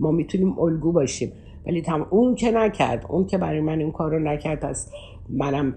ما 0.00 0.10
می‌تونیم 0.10 0.58
الگو 0.58 0.92
باشیم. 0.92 1.32
ولی 1.66 1.82
تمام 1.82 2.06
اون 2.10 2.34
که 2.34 2.50
نکرد 2.50 3.06
اون 3.08 3.26
که 3.26 3.38
برای 3.38 3.60
من 3.60 3.78
این 3.78 3.92
کار 3.92 4.10
رو 4.10 4.18
نکرد 4.18 4.64
از 4.64 4.90
منم 5.28 5.74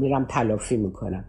میرم 0.00 0.26
تلافی 0.28 0.76
می‌کنم. 0.76 1.24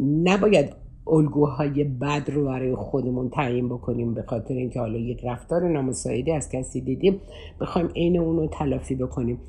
نباید 0.00 0.72
الگوهای 1.06 1.84
بد 1.84 2.30
رو 2.30 2.44
برای 2.44 2.74
خودمون 2.74 3.30
تعیین 3.30 3.68
بکنیم 3.68 4.14
به 4.14 4.22
خاطر 4.22 4.54
اینکه 4.54 4.80
حالا 4.80 4.98
یک 4.98 5.24
رفتار 5.24 5.68
نامساعدی 5.68 6.32
از 6.32 6.50
کسی 6.50 6.80
دیدیم 6.80 7.20
بخوایم 7.60 7.88
عین 7.96 8.18
اون 8.18 8.36
رو 8.36 8.46
تلافی 8.46 8.94
بکنیم. 8.94 9.40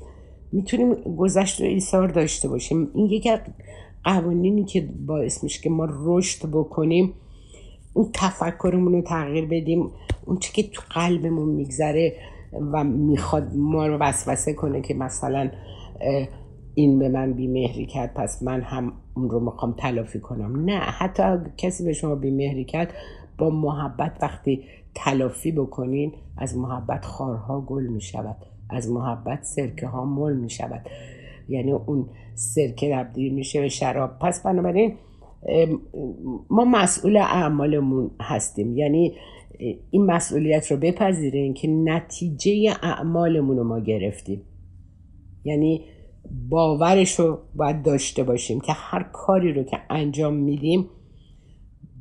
می‌تونیم 0.52 0.94
گذشت 0.94 1.60
رو 1.60 1.66
ایثار 1.66 2.08
داشته 2.08 2.48
باشیم. 2.48 2.88
این 2.94 3.06
یکی 3.06 3.30
قوانینی 4.04 4.64
که 4.64 4.88
باعث 5.06 5.44
میشه 5.44 5.62
که 5.62 5.70
ما 5.70 5.88
رشد 5.90 6.48
بکنیم 6.48 7.12
اون 7.94 8.08
تفکرمون 8.14 8.92
رو 8.92 9.02
تغییر 9.02 9.46
بدیم. 9.46 9.90
اون 10.30 10.38
چی 10.38 10.52
که 10.52 10.70
تو 10.70 10.82
قلبمون 10.90 11.48
میگذره 11.48 12.12
و 12.72 12.84
می‌خواد 12.84 13.52
ما 13.56 13.86
رو 13.86 13.96
وسوسه 13.96 14.54
کنه 14.54 14.80
که 14.80 14.94
مثلا 14.94 15.50
این 16.74 16.98
به 16.98 17.08
من 17.08 17.32
بیمهری 17.32 17.86
کرد 17.86 18.14
پس 18.14 18.42
من 18.42 18.60
هم 18.60 18.92
اون 19.16 19.30
رو 19.30 19.40
می‌خوام 19.40 19.74
تلافی 19.78 20.20
کنم. 20.20 20.64
نه 20.64 20.78
حتی 20.78 21.22
کسی 21.56 21.84
به 21.84 21.92
شما 21.92 22.14
بیمهری 22.14 22.64
کرد 22.64 22.94
با 23.38 23.50
محبت 23.50 24.18
وقتی 24.22 24.64
تلافی 24.94 25.52
بکنین 25.52 26.12
از 26.36 26.56
محبت 26.56 27.04
خارها 27.04 27.60
گل 27.60 27.86
می‌شود 27.86 28.36
از 28.70 28.90
محبت 28.90 29.44
سرکه 29.44 29.86
ها 29.86 30.04
مل 30.04 30.36
می‌شود. 30.36 30.86
یعنی 31.48 31.72
اون 31.72 32.06
سرکه 32.34 32.90
تبدیل 32.94 33.34
میشه 33.34 33.60
به 33.60 33.68
شراب. 33.68 34.18
پس 34.18 34.42
بنابراین 34.42 34.94
ما 36.50 36.64
مسئول 36.64 37.16
اعمالمون 37.16 38.10
هستیم. 38.20 38.76
یعنی 38.76 39.14
این 39.90 40.06
مسئولیت 40.06 40.70
رو 40.70 40.76
بپذیریم 40.76 41.54
که 41.54 41.68
نتیجه 41.68 42.74
اعمالمون 42.82 43.56
رو 43.56 43.64
ما 43.64 43.80
گرفتیم. 43.80 44.42
یعنی 45.44 45.84
باورش 46.48 47.20
رو 47.20 47.38
باید 47.54 47.82
داشته 47.82 48.22
باشیم 48.22 48.60
که 48.60 48.72
هر 48.72 49.02
کاری 49.12 49.52
رو 49.52 49.62
که 49.62 49.78
انجام 49.90 50.34
میدیم 50.34 50.86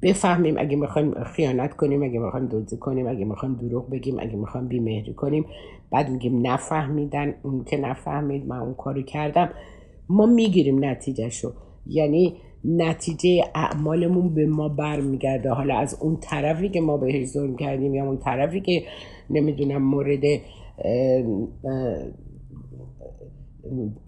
بفهمیم 0.01 0.55
اگه 0.57 0.75
می‌خوایم 0.75 1.23
خیانت 1.23 1.73
کنیم 1.73 2.03
اگه 2.03 2.19
می‌خوایم 2.19 2.47
دزدی 2.47 2.77
کنیم 2.77 3.07
اگه 3.07 3.25
می‌خوایم 3.25 3.55
دروغ 3.55 3.89
بگیم 3.89 4.19
اگه 4.19 4.35
می‌خوایم 4.35 4.67
بیمهری 4.67 5.13
کنیم. 5.13 5.45
بعد 5.91 6.09
میگیم 6.09 6.47
نفهمیدن 6.47 7.35
اون 7.43 7.63
که 7.63 7.77
نفهمید 7.77 8.45
من 8.45 8.57
اون 8.57 8.73
کاری 8.73 9.03
کردم. 9.03 9.49
ما 10.09 10.25
می‌گیریم 10.25 10.85
نتیجهشو. 10.85 11.53
یعنی 11.85 12.37
نتیجه 12.65 13.43
اعمالمون 13.55 14.33
به 14.33 14.45
ما 14.45 14.69
برمیگرده. 14.69 15.49
حالا 15.49 15.77
از 15.77 15.97
اون 16.01 16.17
طرفی 16.21 16.69
که 16.69 16.81
ما 16.81 16.97
بهش 16.97 17.25
ظلم 17.25 17.55
کردیم 17.55 17.95
یا 17.95 18.05
اون 18.05 18.17
طرفی 18.17 18.61
که 18.61 18.83
نمی‌دونم 19.29 19.83
مورد 19.83 20.23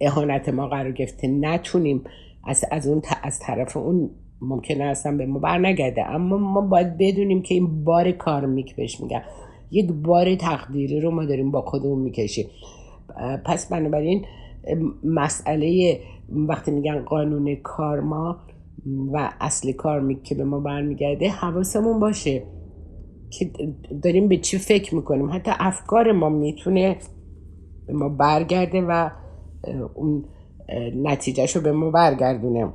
اهانت 0.00 0.48
ما 0.48 0.68
قرار 0.68 0.92
گرفته 0.92 1.28
نتونیم 1.28 2.04
از, 2.44 2.64
از 2.70 2.88
اون 2.88 3.02
از 3.22 3.40
طرف 3.40 3.76
اون 3.76 4.10
ممکنه 4.40 4.84
اصلا 4.84 5.16
به 5.16 5.26
ما 5.26 5.38
بر 5.38 5.58
نگرده 5.58 6.10
اما 6.10 6.38
ما 6.38 6.60
باید 6.60 6.98
بدونیم 6.98 7.42
که 7.42 7.54
این 7.54 7.84
بار 7.84 8.10
کارمیک 8.12 8.76
بهش 8.76 9.00
میگن. 9.00 9.22
یک 9.70 9.92
بار 9.92 10.34
تقدیری 10.34 11.00
رو 11.00 11.10
ما 11.10 11.24
داریم 11.24 11.50
با 11.50 11.62
خودمون 11.62 11.98
می‌کشیم. 11.98 12.46
پس 13.44 13.72
بنابراین 13.72 14.24
مسئله 15.04 15.98
وقتی 16.28 16.70
میگن 16.70 17.04
قانون 17.04 17.54
کارما 17.54 18.36
و 19.12 19.32
اصل 19.40 19.72
کارمیک 19.72 20.22
که 20.22 20.34
به 20.34 20.44
ما 20.44 20.60
برمیگرده 20.60 21.28
حواسمون 21.28 22.00
باشه 22.00 22.42
که 23.30 23.50
داریم 24.02 24.28
به 24.28 24.36
چی 24.36 24.58
فکر 24.58 24.94
می‌کنیم. 24.94 25.30
حتی 25.30 25.50
افکار 25.58 26.12
ما 26.12 26.28
می‌تونه 26.28 26.96
به 27.86 27.92
ما 27.92 28.08
برگرده 28.08 28.82
و 28.82 29.10
اون 29.94 30.24
نتیجهش 30.96 31.56
رو 31.56 31.62
به 31.62 31.72
ما 31.72 31.90
برگردونه. 31.90 32.72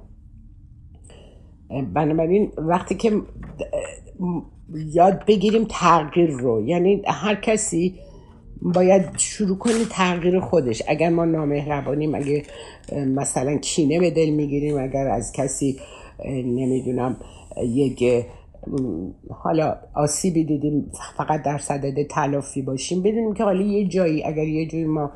بنابراین 1.94 2.52
وقتی 2.58 2.96
که 2.96 3.22
یاد 4.94 5.26
بگیریم 5.26 5.66
تغییر 5.70 6.30
رو 6.30 6.62
یعنی 6.68 7.02
هر 7.08 7.36
کسی 7.36 8.00
باید 8.62 9.18
شروع 9.18 9.58
کنی 9.58 9.86
تغییر 9.92 10.40
خودش. 10.40 10.84
اگر 10.88 11.10
ما 11.10 11.26
نامهربانیم 11.26 12.16
اگه 12.16 12.44
مثلا 13.08 13.58
کینه 13.58 14.00
به 14.00 14.12
دل 14.12 14.30
می‌گیریم 14.30 14.78
اگر 14.78 15.08
از 15.08 15.32
کسی 15.32 15.78
نمی‌دونم 16.30 17.18
یک 17.64 18.26
حالا 19.30 19.76
آسیبی 19.96 20.44
دیدیم 20.44 20.92
فقط 21.18 21.44
در 21.44 21.58
صدد 21.58 22.04
تلافی 22.04 22.62
باشیم 22.62 23.02
بدونیم 23.02 23.34
که 23.34 23.44
حالا 23.44 23.62
یه 23.62 23.88
جایی 23.88 24.24
اگر 24.24 24.44
یه 24.44 24.68
جایی 24.68 24.86
ما 24.86 25.12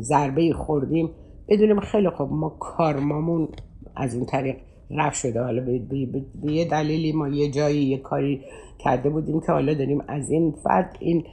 ضربه 0.00 0.52
خوردیم 0.52 1.10
بدونیم 1.48 1.80
خیلی 1.80 2.10
خوب 2.10 2.32
ما 2.32 2.48
کارمامون 2.48 3.48
از 3.96 4.14
اون 4.14 4.26
طریق 4.26 4.56
رفت 4.90 5.16
شده. 5.16 5.42
حالا 5.42 5.62
به, 5.62 6.52
یه 6.52 6.64
دلیلی 6.64 7.12
ما 7.12 7.28
یه 7.28 7.50
جایی 7.50 7.82
یه 7.82 7.98
کاری 7.98 8.40
کرده 8.78 9.10
بودیم 9.10 9.40
که 9.40 9.52
حالا 9.52 9.74
داریم 9.74 10.02
از 10.08 10.30
این 10.30 10.54
فرد 10.64 10.96
این 11.00 11.24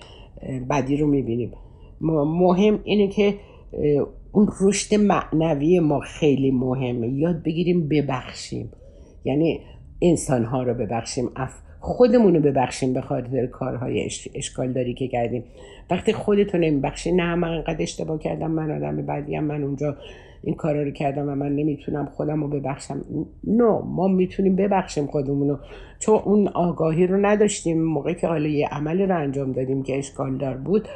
بدی 0.69 0.97
رو 0.97 1.07
می‌بینیم. 1.07 1.51
مهم 2.01 2.79
اینه 2.83 3.07
که 3.07 3.35
اون 4.31 4.47
رشد 4.61 4.95
معنوی 4.95 5.79
ما 5.79 5.99
خیلی 5.99 6.51
مهمه. 6.51 7.09
یاد 7.09 7.43
بگیریم 7.43 7.87
ببخشیم. 7.87 8.71
یعنی 9.25 9.59
انسان 10.01 10.43
ها 10.43 10.63
رو 10.63 10.73
ببخشیم 10.73 11.29
خودمون 11.79 12.35
رو 12.35 12.41
ببخشیم 12.41 12.93
به 12.93 13.01
خاطر 13.01 13.45
کارهای 13.45 14.09
اشکال 14.35 14.73
داری 14.73 14.93
که 14.93 15.07
کردیم. 15.07 15.43
وقتی 15.91 16.13
خودتو 16.13 16.57
نمیبخشی 16.57 17.11
نه 17.11 17.35
من 17.35 17.47
انقدر 17.47 17.81
اشتباه 17.81 18.19
کردم 18.19 18.51
من 18.51 18.71
آدم 18.71 19.05
بعدی 19.05 19.39
من 19.39 19.63
اونجا 19.63 19.97
این 20.43 20.55
کارا 20.55 20.83
رو 20.83 20.91
کردم 20.91 21.29
و 21.29 21.35
من 21.35 21.55
نمی‌تونم 21.55 22.05
خودم 22.05 22.41
رو 22.41 22.47
ببخشم. 22.47 23.01
نو 23.47 23.81
ما 23.85 24.07
می‌تونیم 24.07 24.55
ببخشیم 24.55 25.05
خودمون 25.05 25.49
رو 25.49 25.59
چون 25.99 26.19
اون 26.25 26.47
آگاهی 26.47 27.07
رو 27.07 27.25
نداشتیم. 27.25 27.83
موقعی 27.83 28.15
که 28.15 28.27
حالا 28.27 28.47
یه 28.47 28.67
عمل 28.67 29.01
رو 29.01 29.17
انجام 29.17 29.51
دادیم 29.51 29.83
که 29.83 29.97
اشکال 29.97 30.37
دار 30.37 30.57
بود 30.57 30.87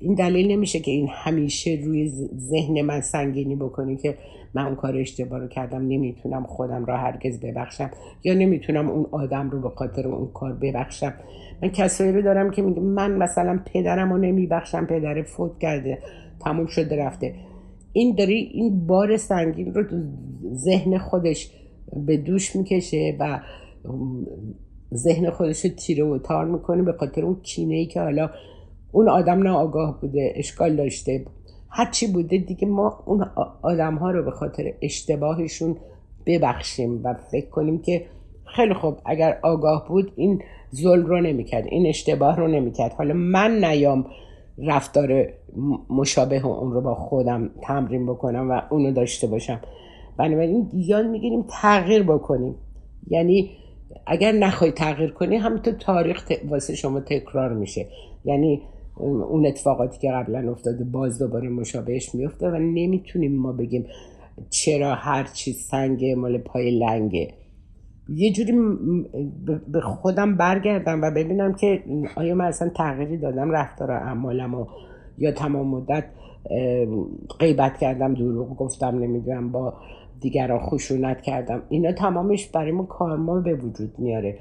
این 0.00 0.14
دلیل 0.14 0.52
نمیشه 0.52 0.80
که 0.80 0.90
این 0.90 1.08
همیشه 1.10 1.80
روی 1.84 2.08
ذهن 2.36 2.82
من 2.82 3.00
سنگینی 3.00 3.56
بکنی 3.56 3.96
که 3.96 4.14
من 4.54 4.66
اون 4.66 4.74
کار 4.74 4.96
اشتباه 4.96 5.38
رو 5.38 5.48
کردم 5.48 5.88
نمی‌تونم 5.88 6.44
خودم 6.44 6.84
را 6.84 6.96
هرگز 6.96 7.40
ببخشم 7.40 7.90
یا 8.24 8.34
نمی‌تونم 8.34 8.90
اون 8.90 9.06
آدم 9.10 9.50
رو 9.50 9.60
به 9.60 9.68
خاطر 9.68 10.08
اون 10.08 10.28
کار 10.34 10.52
ببخشم. 10.52 11.14
من 11.62 11.68
کسایی 11.68 12.12
رو 12.12 12.22
دارم 12.22 12.50
که 12.50 12.62
میگه 12.62 12.80
من 12.80 13.12
مثلا 13.12 13.60
پدرم 13.74 14.12
رو 14.12 14.18
نمیبخشم 14.18 14.86
پدر 14.86 15.22
فوت 15.22 15.58
کرده 15.58 15.98
تموم 16.44 16.66
شده 16.66 17.04
رفته. 17.04 17.34
این 17.92 18.14
داری 18.14 18.34
این 18.34 18.86
بار 18.86 19.16
سنگین 19.16 19.74
رو 19.74 19.84
تو 19.84 19.96
ذهن 20.54 20.98
خودش 20.98 21.50
به 22.06 22.16
دوش 22.16 22.56
می‌کشه 22.56 23.16
و 23.20 23.40
ذهن 24.94 25.30
خودش 25.30 25.64
رو 25.64 25.70
تیره 25.70 26.04
و 26.04 26.18
تار 26.18 26.44
می‌کنه 26.44 26.82
به 26.82 26.92
خاطر 26.92 27.24
اون 27.24 27.40
کینه 27.42 27.74
ای 27.74 27.86
که 27.86 28.00
حالا 28.00 28.30
اون 28.92 29.08
آدم 29.08 29.46
آگاه 29.46 30.00
بوده 30.00 30.32
اشکال 30.36 30.76
داشته. 30.76 31.24
هرچی 31.70 32.06
بوده 32.06 32.38
دیگه 32.38 32.68
ما 32.68 33.04
اون 33.06 33.24
آدم 33.62 33.94
ها 33.94 34.10
رو 34.10 34.24
به 34.24 34.30
خاطر 34.30 34.72
اشتباهشون 34.82 35.76
ببخشیم 36.26 37.04
و 37.04 37.14
فکر 37.30 37.48
کنیم 37.48 37.78
که 37.78 38.06
خیلی 38.56 38.74
خوب 38.74 38.96
اگر 39.06 39.38
آگاه 39.42 39.88
بود 39.88 40.12
این 40.16 40.42
ظلم 40.74 41.06
رو 41.06 41.20
نمی‌کرد 41.20 41.66
این 41.66 41.86
اشتباه 41.86 42.36
رو 42.36 42.48
نمی‌کرد. 42.48 42.92
حالا 42.92 43.14
من 43.14 43.64
نیام 43.64 44.06
رفتار 44.58 45.32
مشابه 45.90 46.46
اون 46.46 46.72
رو 46.72 46.80
با 46.80 46.94
خودم 46.94 47.50
تمرین 47.62 48.06
بکنم 48.06 48.50
و 48.50 48.62
اونو 48.70 48.92
داشته 48.92 49.26
باشم. 49.26 49.60
بنابراین 50.18 50.70
یاد 50.74 51.06
می‌گیریم 51.06 51.44
تغییر 51.62 52.02
بکنیم. 52.02 52.54
یعنی 53.08 53.50
اگر 54.06 54.32
نخوای 54.32 54.70
تغییر 54.72 55.10
کنی 55.10 55.36
همینطور 55.36 55.74
تاریخ 55.74 56.32
واسه 56.48 56.74
شما 56.74 57.00
تکرار 57.00 57.52
میشه. 57.52 57.86
یعنی 58.24 58.62
اون 58.96 59.46
اتفاقاتی 59.46 59.98
که 59.98 60.10
قبلا 60.10 60.50
افتاده 60.50 60.84
باز 60.84 61.18
دوباره 61.18 61.48
مشابهش 61.48 62.14
میفته 62.14 62.48
و 62.48 62.54
نمی‌تونیم 62.56 63.36
ما 63.36 63.52
بگیم 63.52 63.86
چرا 64.50 64.94
هر 64.94 65.24
چیز 65.24 65.56
سنگه 65.56 66.14
مال 66.14 66.38
پای 66.38 66.78
لنگه. 66.78 67.28
یه 68.08 68.32
جوری 68.32 68.52
به 69.68 69.80
خودم 69.80 70.36
برگردم 70.36 71.02
و 71.02 71.10
ببینم 71.10 71.54
که 71.54 71.82
آیا 72.16 72.34
من 72.34 72.44
اصلا 72.44 72.68
تغییری 72.68 73.18
دادم 73.18 73.50
رفتار 73.50 73.90
اعمالم 73.90 74.54
و 74.54 74.66
یا 75.18 75.32
تمام 75.32 75.68
مدت 75.68 76.04
غیبت 77.40 77.78
کردم 77.78 78.14
دروغ 78.14 78.56
گفتم 78.56 78.98
نمی‌دونم 78.98 79.52
با 79.52 79.74
دیگران 80.20 80.60
خشونت 80.60 81.20
کردم. 81.20 81.62
اینا 81.68 81.92
تمامش 81.92 82.46
برای 82.46 82.72
ما 82.72 82.82
کارما 82.82 83.40
به 83.40 83.54
وجود 83.54 83.98
میاره. 83.98 84.38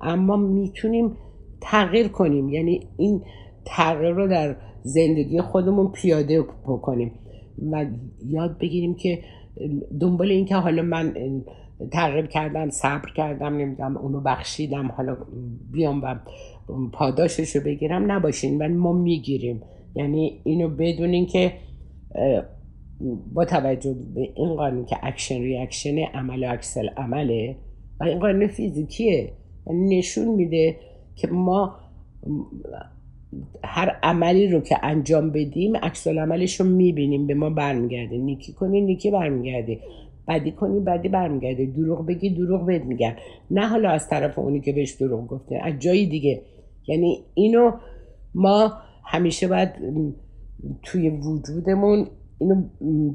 اما 0.00 0.36
می‌تونیم 0.36 1.16
تغییر 1.60 2.08
کنیم. 2.08 2.48
یعنی 2.48 2.80
این 2.96 3.22
تغییر 3.64 4.10
رو 4.10 4.28
در 4.28 4.56
زندگی 4.82 5.40
خودمون 5.40 5.92
پیاده 5.92 6.42
بکنیم. 6.42 7.12
و 7.72 7.86
یاد 8.26 8.58
بگیریم 8.58 8.94
که 8.94 9.18
دنبال 10.00 10.30
این 10.30 10.44
که 10.44 10.56
حالا 10.56 10.82
من 10.82 11.14
تغییر 11.92 12.26
کردم 12.26 12.70
صبر 12.70 13.12
کردم 13.16 13.56
نمی‌دونم 13.56 13.96
اونو 13.96 14.20
بخشیدم 14.20 14.92
حالا 14.96 15.16
بیام 15.72 16.02
و 16.02 16.16
پاداشش 16.92 17.56
رو 17.56 17.62
بگیرم 17.62 18.12
نباشین. 18.12 18.58
ولی 18.58 18.74
ما 18.74 18.92
می‌گیریم. 18.92 19.62
یعنی 19.94 20.40
اینو 20.44 20.68
بدونین 20.68 21.26
که 21.26 21.52
با 23.32 23.44
توجه 23.44 23.96
به 24.14 24.28
این 24.36 24.54
قانون 24.54 24.84
که 24.84 24.96
action 25.02 25.42
reaction 25.42 25.98
عمل 25.98 26.44
و 26.44 26.52
عکس‌العمله 26.52 27.56
و 28.00 28.04
این 28.04 28.18
قانون 28.18 28.46
فیزیکیه 28.46 29.32
یعنی 29.66 29.98
نشون 29.98 30.28
میده 30.28 30.76
که 31.14 31.28
ما 31.28 31.76
هر 33.64 33.96
عملی 34.02 34.48
رو 34.48 34.60
که 34.60 34.76
انجام 34.82 35.30
بدیم 35.30 35.76
عکس 35.76 36.06
عملش 36.06 36.60
رو 36.60 36.66
می‌بینیم 36.66 37.26
به 37.26 37.34
ما 37.34 37.50
برمیگرده. 37.50 38.18
نیکی 38.18 38.52
کنی 38.52 38.80
نیکی 38.80 39.10
برمیگرده. 39.10 39.80
بدی 40.28 40.52
کنی 40.52 40.80
بدی 40.80 41.08
برمیگرده. 41.08 41.66
دروغ 41.66 42.06
بگی 42.06 42.30
دروغ 42.30 42.66
بهت 42.66 42.82
میگن. 42.82 43.16
نه 43.50 43.66
حالا 43.66 43.90
از 43.90 44.08
طرف 44.08 44.38
اونی 44.38 44.60
که 44.60 44.72
بهش 44.72 44.92
دروغ 44.92 45.26
گفته. 45.26 45.60
از 45.62 45.78
جایی 45.78 46.06
دیگه. 46.06 46.42
یعنی 46.86 47.24
اینو 47.34 47.72
ما 48.34 48.72
همیشه 49.04 49.48
باید 49.48 49.68
توی 50.82 51.10
وجودمون 51.10 52.06
اینو 52.38 52.64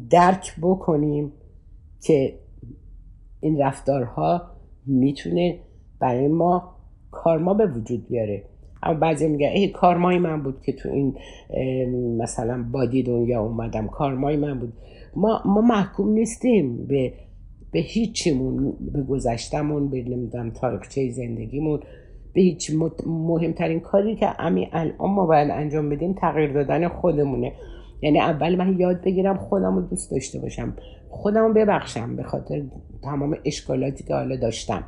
درک 0.09 0.55
بکنیم 0.61 1.31
که 2.01 2.39
این 3.39 3.61
رفتارها 3.61 4.41
می‌تونه 4.85 5.59
برای 5.99 6.27
ما 6.27 6.75
کارما 7.11 7.53
به 7.53 7.65
وجود 7.65 8.07
بیاره. 8.07 8.43
اما 8.83 8.99
بعضی 8.99 9.27
میگن 9.27 9.47
ای 9.47 9.67
کارمای 9.67 10.17
من 10.17 10.43
بود 10.43 10.61
که 10.61 10.73
تو 10.73 10.89
این 10.89 11.15
مثلا 12.17 12.65
بادی 12.71 13.03
دنیا 13.03 13.41
اومدم 13.41 13.87
کارمای 13.87 14.37
من 14.37 14.59
بود. 14.59 14.73
ما, 15.15 15.41
ما 15.45 15.61
محکوم 15.61 16.09
نیستیم 16.09 16.87
به 16.87 17.13
به 17.71 17.79
هیچیمون 17.79 18.73
به 18.93 19.03
گذشتمون 19.03 19.89
به 19.89 20.03
نمی‌دونم 20.03 20.51
تاریخچه 20.51 21.11
زندگیمون. 21.11 21.79
به 22.39 22.43
هیچ 22.43 22.71
مهمترین 23.05 23.79
کاری 23.79 24.15
که 24.15 24.41
امی 24.41 24.69
الان 24.71 25.11
ما 25.11 25.25
باید 25.25 25.51
انجام 25.51 25.89
بدیم 25.89 26.13
تغییر 26.13 26.53
دادن 26.53 26.87
خودمونه. 26.87 27.53
یعنی 28.01 28.19
اول 28.19 28.55
من 28.55 28.79
یاد 28.79 29.01
بگیرم 29.01 29.37
خودم 29.37 29.75
رو 29.75 29.81
دوست 29.81 30.11
داشته 30.11 30.39
باشم. 30.39 30.75
خودم 31.09 31.41
رو 31.41 31.53
ببخشم 31.53 32.15
به 32.15 32.23
خاطر 32.23 32.63
تمام 33.03 33.35
اشکالاتی 33.45 34.03
که 34.03 34.13
حالا 34.13 34.35
داشتم. 34.35 34.83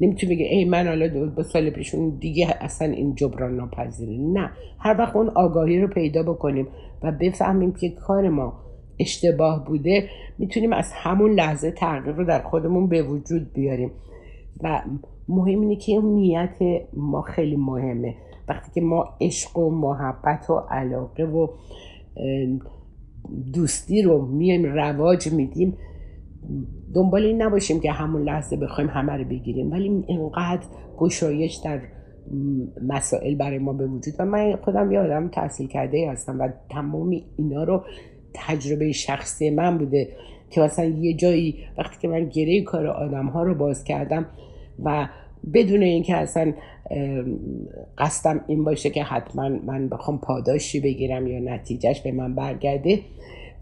نمی‌تونی 0.00 0.34
بگه 0.34 0.44
ای 0.44 0.64
من 0.64 0.86
حالا 0.86 1.08
دو 1.08 1.42
سال 1.42 1.70
پیشون 1.70 2.18
دیگه 2.18 2.54
اصلا 2.60 2.88
این 2.88 3.14
جبران 3.14 3.56
ناپذیره 3.56 4.12
نه. 4.18 4.50
هر 4.80 4.96
وقت 4.98 5.16
اون 5.16 5.28
آگاهی 5.28 5.80
رو 5.80 5.88
پیدا 5.88 6.22
بکنیم 6.22 6.68
و 7.02 7.12
بفهمیم 7.20 7.72
که 7.72 7.90
کار 7.90 8.28
ما 8.28 8.52
اشتباه 9.00 9.64
بوده 9.64 10.08
می‌تونیم 10.38 10.72
از 10.72 10.92
همون 10.94 11.32
لحظه 11.32 11.70
تغییر 11.70 12.14
رو 12.14 12.24
در 12.24 12.42
خودمون 12.42 12.88
به 12.88 13.02
وجود 13.02 13.52
بیاریم. 13.52 13.90
و 14.62 14.82
مهم 15.28 15.60
اینه 15.60 15.76
که 15.76 15.92
اون 15.92 16.14
نیت 16.14 16.56
ما 16.92 17.22
خیلی 17.22 17.56
مهمه. 17.56 18.14
وقتی 18.48 18.70
که 18.74 18.80
ما 18.80 19.04
عشق 19.20 19.58
و 19.58 19.70
محبت 19.70 20.50
و 20.50 20.54
علاقه 20.54 21.24
و 21.24 21.48
دوستی 23.52 24.02
رو 24.02 24.26
میایم 24.26 24.64
رواج 24.64 25.32
میدیم 25.32 25.76
دنبال 26.94 27.22
این 27.24 27.42
نباشیم 27.42 27.80
که 27.80 27.92
همون 27.92 28.22
لحظه 28.22 28.56
بخوایم 28.56 28.90
همه 28.90 29.12
رو 29.12 29.24
بگیریم. 29.24 29.72
ولی 29.72 30.04
اینقدر 30.06 30.66
گشایش 30.98 31.54
در 31.54 31.80
مسائل 32.82 33.34
برای 33.34 33.58
ما 33.58 33.72
به 33.72 33.86
وجود 33.86 34.14
و 34.18 34.24
من 34.24 34.56
خودم 34.56 34.92
یه 34.92 34.98
آدم 34.98 35.28
تحصیل 35.28 35.66
کرده 35.66 36.10
هستم 36.10 36.40
و 36.40 36.48
تمام 36.70 37.20
اینا 37.36 37.64
رو 37.64 37.84
تجربه 38.34 38.92
شخصی 38.92 39.50
من 39.50 39.78
بوده 39.78 40.08
که 40.50 40.60
مثلا 40.60 40.84
یه 40.84 41.14
جایی 41.14 41.56
وقتی 41.78 41.98
که 42.00 42.08
من 42.08 42.24
گره 42.28 42.62
کار 42.62 42.86
آدم 42.86 43.26
ها 43.26 43.42
رو 43.42 43.54
باز 43.54 43.84
کردم 43.84 44.26
و 44.84 45.08
بدون 45.54 45.82
اینکه 45.82 46.16
اصلا 46.16 46.52
قصدم 47.98 48.40
این 48.46 48.64
باشه 48.64 48.90
که 48.90 49.02
حتما 49.02 49.48
من 49.48 49.88
بخوام 49.88 50.18
پاداشی 50.18 50.80
بگیرم 50.80 51.26
یا 51.26 51.54
نتیجهش 51.54 52.00
به 52.00 52.12
من 52.12 52.34
برگرده 52.34 53.00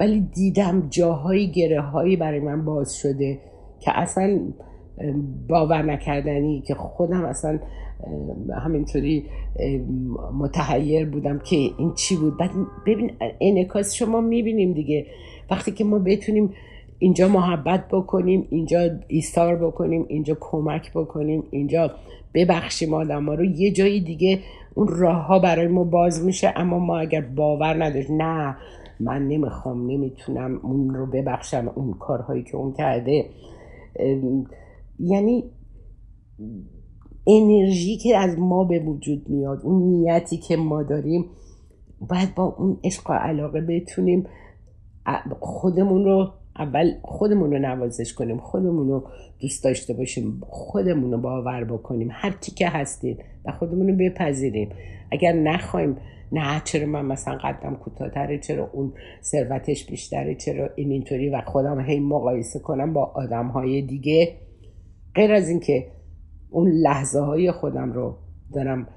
ولی 0.00 0.20
دیدم 0.20 0.87
جاهای 0.90 1.50
گره 1.50 1.81
هایی 1.81 2.16
برای 2.16 2.40
من 2.40 2.64
باز 2.64 2.96
شده 2.96 3.38
که 3.81 3.98
اصلا 3.98 4.40
باور 5.48 5.83
نکردنی 5.83 6.62
که 6.66 6.74
خودم 6.74 7.24
اصلا 7.24 7.59
همینطوری 8.64 9.24
متحیر 10.38 11.07
بودم 11.07 11.38
که 11.38 11.57
این 11.57 11.94
چی 11.94 12.16
بود. 12.16 12.38
بعد 12.38 12.50
ببین 12.87 13.12
انعکاس 13.40 13.94
شما 13.94 14.20
می‌بینیم 14.20 14.72
دیگه. 14.72 15.07
وقتی 15.50 15.72
که 15.72 15.85
ما 15.85 15.98
بتونیم 15.98 16.50
اینجا 16.98 17.28
محبت 17.28 17.88
بکنیم 17.88 18.46
اینجا 18.50 18.90
ایستار 19.09 19.57
بکنیم 19.57 20.04
اینجا 20.09 20.37
کمک 20.40 20.92
بکنیم 20.92 21.44
اینجا 21.50 21.90
ببخشیم 22.35 22.94
آدم 22.94 23.26
ها 23.26 23.35
رو. 23.35 23.44
یه 23.44 23.72
جایی 23.72 24.00
دیگه 24.00 24.38
اون 24.74 24.88
راه 24.88 25.26
ها 25.26 25.38
برای 25.38 25.66
ما 25.66 25.85
باز 25.85 26.24
میشه 26.24 26.52
اما 26.57 26.78
ما 26.78 26.98
اگر 26.98 27.20
باور 27.20 27.85
نداشت 27.85 28.11
نه 28.11 28.57
من 29.00 29.28
نمی‌خوام 29.28 29.90
نمی‌تونم 29.90 30.61
اون 30.62 30.94
رو 30.94 31.07
ببخشم 31.07 31.72
اون 31.74 31.92
کارهایی 31.92 32.42
که 32.42 32.57
اون 32.57 32.72
کرده. 32.72 33.24
یعنی 34.98 35.44
انرژی 37.26 37.96
که 37.96 38.16
از 38.16 38.38
ما 38.38 38.64
به 38.64 38.78
وجود 38.78 39.28
میاد 39.28 39.61
اون 39.62 39.83
نیتی 39.83 40.37
که 40.37 40.57
ما 40.57 40.83
داریم 40.83 41.24
باید 42.09 42.35
با 42.35 42.44
اون 42.59 42.78
عشق 42.85 43.11
و 43.11 43.12
علاقه 43.12 43.61
بتونیم 43.61 44.26
خودمون 45.40 46.04
رو 46.04 46.33
اول 46.58 46.92
خودمون 47.02 47.52
رو 47.52 47.58
نوازش 47.58 48.14
کنیم 48.14 48.38
خودمون 48.38 48.88
رو 48.88 49.08
دوست 49.40 49.64
داشته 49.64 49.94
باشیم 49.94 50.40
خودمون 50.46 51.12
رو 51.12 51.18
باور 51.18 51.64
بکنیم 51.64 52.08
هر 52.12 52.36
چی 52.40 52.52
که 52.52 52.68
هستید 52.68 53.24
و 53.44 53.52
خودمون 53.52 53.88
رو 53.88 53.96
بپذیریم. 53.96 54.68
اگر 55.10 55.32
نخوایم 55.32 55.96
نه 56.32 56.62
چرا 56.64 56.86
من 56.86 57.06
مثلا 57.06 57.38
قدم 57.38 57.74
کوتاهتره 57.74 58.38
چرا 58.38 58.70
اون 58.72 58.92
ثروتش 59.22 59.86
بیشتره 59.86 60.34
چرا 60.34 60.70
این 60.76 60.90
اینطوری 60.90 61.30
و 61.30 61.40
خودم 61.46 61.80
هی 61.80 62.00
مقایسه 62.00 62.58
کنم 62.58 62.92
با 62.92 63.04
آدم 63.04 63.46
های 63.46 63.82
دیگه. 63.82 64.36
غیر 65.14 65.32
از 65.32 65.48
اینکه 65.48 65.86
اون 66.50 66.70
لحظه 66.70 67.20
های 67.20 67.52
خودم 67.52 67.92
رو 67.92 68.18
دارم 68.54 68.88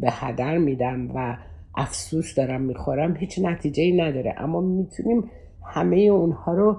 به 0.00 0.08
هدر 0.10 0.58
میدم 0.58 1.10
و 1.14 1.36
افسوس 1.74 2.34
دارم 2.34 2.60
می‌خورم 2.60 3.16
هیچ 3.16 3.38
نتیجه 3.42 3.82
ای 3.82 3.92
نداره. 3.92 4.34
اما 4.38 4.60
می‌تونیم 4.60 5.24
همه 5.64 5.96
اونها 5.96 6.52
رو 6.52 6.76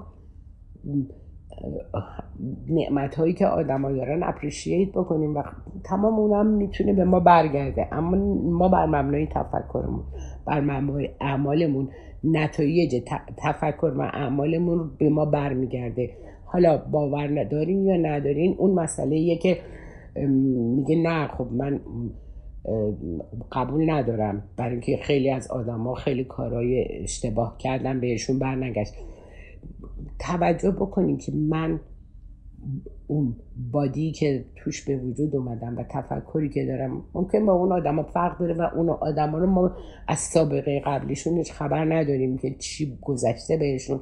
نعمت 2.68 3.14
هایی 3.14 3.32
که 3.32 3.46
آدما 3.46 3.92
دارن 3.92 4.22
اپریشیت 4.22 4.88
بکنیم 4.88 5.36
و 5.36 5.42
تمام 5.84 6.14
اونم 6.14 6.46
می‌تونه 6.46 6.92
به 6.92 7.04
ما 7.04 7.20
برگرده. 7.20 7.88
اما 7.92 8.16
ما 8.50 8.68
بر 8.68 8.86
مبنای 8.86 9.26
تفکرمون 9.26 10.04
بر 10.46 10.60
مبنای 10.60 11.10
اعمالمون 11.20 11.88
نتایج 12.24 13.02
تفکر 13.36 13.92
و 13.98 14.00
اعمالمون 14.00 14.90
به 14.98 15.08
ما 15.08 15.24
برمیگرده. 15.24 16.10
حالا 16.44 16.78
باور 16.78 17.40
ندارین 17.40 17.84
یا 17.84 17.96
ندارین 17.96 18.54
اون 18.58 18.70
مسئله 18.70 19.36
که 19.36 19.58
میگه 20.76 21.02
نه 21.02 21.28
خب 21.28 21.46
من 21.52 21.80
قبول 23.52 23.90
ندارم. 23.90 24.42
برای 24.56 24.72
اینکه 24.72 24.96
خیلی 24.96 25.30
از 25.30 25.50
آدما 25.50 25.94
خیلی 25.94 26.24
کارهای 26.24 27.02
اشتباه 27.02 27.58
کردن 27.58 28.00
بهشون 28.00 28.38
برنگشت. 28.38 28.94
توجه 30.18 30.70
بکنیم 30.70 31.16
که 31.16 31.32
من 31.32 31.80
اون 33.06 33.36
بادی 33.72 34.12
که 34.12 34.44
توش 34.56 34.84
به 34.84 34.96
وجود 34.96 35.36
اومدم 35.36 35.76
و 35.76 35.84
تفکری 35.90 36.48
که 36.48 36.66
دارم 36.66 37.02
ممکن 37.14 37.46
با 37.46 37.52
اون 37.52 37.72
آدم 37.72 38.02
فرق 38.02 38.38
داره 38.38 38.54
و 38.54 38.62
اون 38.76 38.88
آدم 38.88 39.36
رو 39.36 39.46
ما 39.46 39.76
از 40.08 40.18
سابقه 40.18 40.82
قبلیشون 40.86 41.36
هیچ 41.36 41.52
خبر 41.52 41.94
نداریم 41.94 42.38
که 42.38 42.54
چی 42.58 42.98
گذشته 43.02 43.56
بهشون 43.56 44.00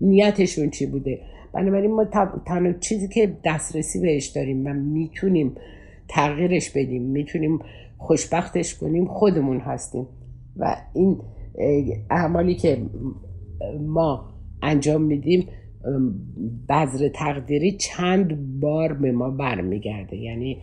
نیتشون 0.00 0.70
چی 0.70 0.86
بوده. 0.86 1.20
بنابراین 1.52 1.90
ما 1.90 2.04
تنها 2.46 2.72
چیزی 2.72 3.08
که 3.08 3.36
دسترسی 3.44 4.00
بهش 4.00 4.26
داریم 4.26 4.66
و 4.66 4.72
می‌تونیم 4.72 5.54
تغییرش 6.08 6.70
بدیم 6.70 7.02
می‌تونیم 7.02 7.58
خوشبختش 7.96 8.74
کنیم 8.74 9.06
خودمون 9.06 9.60
هستیم. 9.60 10.06
و 10.56 10.76
این 10.94 11.20
اعمالی 12.10 12.54
که 12.54 12.82
ما 13.80 14.28
انجام 14.62 15.02
میدیم 15.02 15.48
بذر 16.68 17.08
تقدیری 17.08 17.76
چند 17.76 18.60
بار 18.60 18.92
به 18.92 19.12
ما 19.12 19.30
برمیگرده. 19.30 20.16
یعنی 20.16 20.58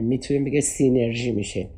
می‌تونیم 0.00 0.44
بگه 0.44 0.60
سینرژی 0.60 1.32
میشه. 1.32 1.68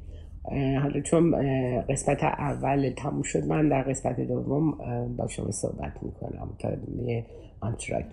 حالا 0.82 1.00
چون 1.00 1.34
قسمت 1.82 2.24
اول 2.24 2.92
تموم 2.96 3.22
شد 3.22 3.46
من 3.46 3.68
در 3.68 3.82
قسمت 3.82 4.20
دوم 4.20 4.70
با 5.16 5.28
شما 5.28 5.50
صحبت 5.50 5.92
می‌کنم. 6.02 6.56
تا 6.58 6.68
یه 7.06 7.26
آنتراکت 7.60 8.06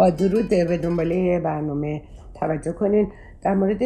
با 0.00 0.10
درود 0.10 0.48
به 0.48 0.78
دنباله 0.78 1.40
برنامه 1.40 2.02
توجه 2.34 2.72
کنین. 2.72 3.12
در 3.42 3.54
مورد 3.54 3.78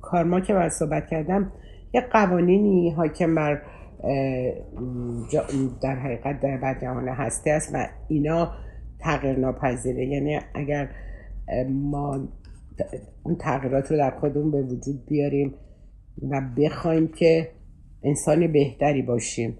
کارما 0.00 0.40
که 0.40 0.52
من 0.52 0.68
صحبت 0.68 1.06
کردم 1.06 1.52
یه 1.94 2.00
قوانینی 2.00 2.90
حاکم 2.90 3.34
بر 3.34 3.62
در 5.82 5.94
حقیقت 5.94 6.40
در 6.40 6.56
بر 6.56 6.78
جهان 6.80 7.08
هسته 7.08 7.50
است 7.50 7.70
و 7.74 7.86
اینا 8.08 8.52
تغییر 8.98 9.38
ناپذیره 9.38 10.06
یعنی 10.06 10.40
اگر 10.54 10.88
ما 11.68 12.28
اون 13.22 13.36
تغییرات 13.36 13.90
رو 13.90 13.96
در 13.96 14.10
خودمون 14.10 14.50
به 14.50 14.62
وجود 14.62 15.06
بیاریم 15.06 15.54
و 16.30 16.42
بخوایم 16.56 17.08
که 17.08 17.48
انسان 18.02 18.52
بهتری 18.52 19.02
باشیم. 19.02 19.58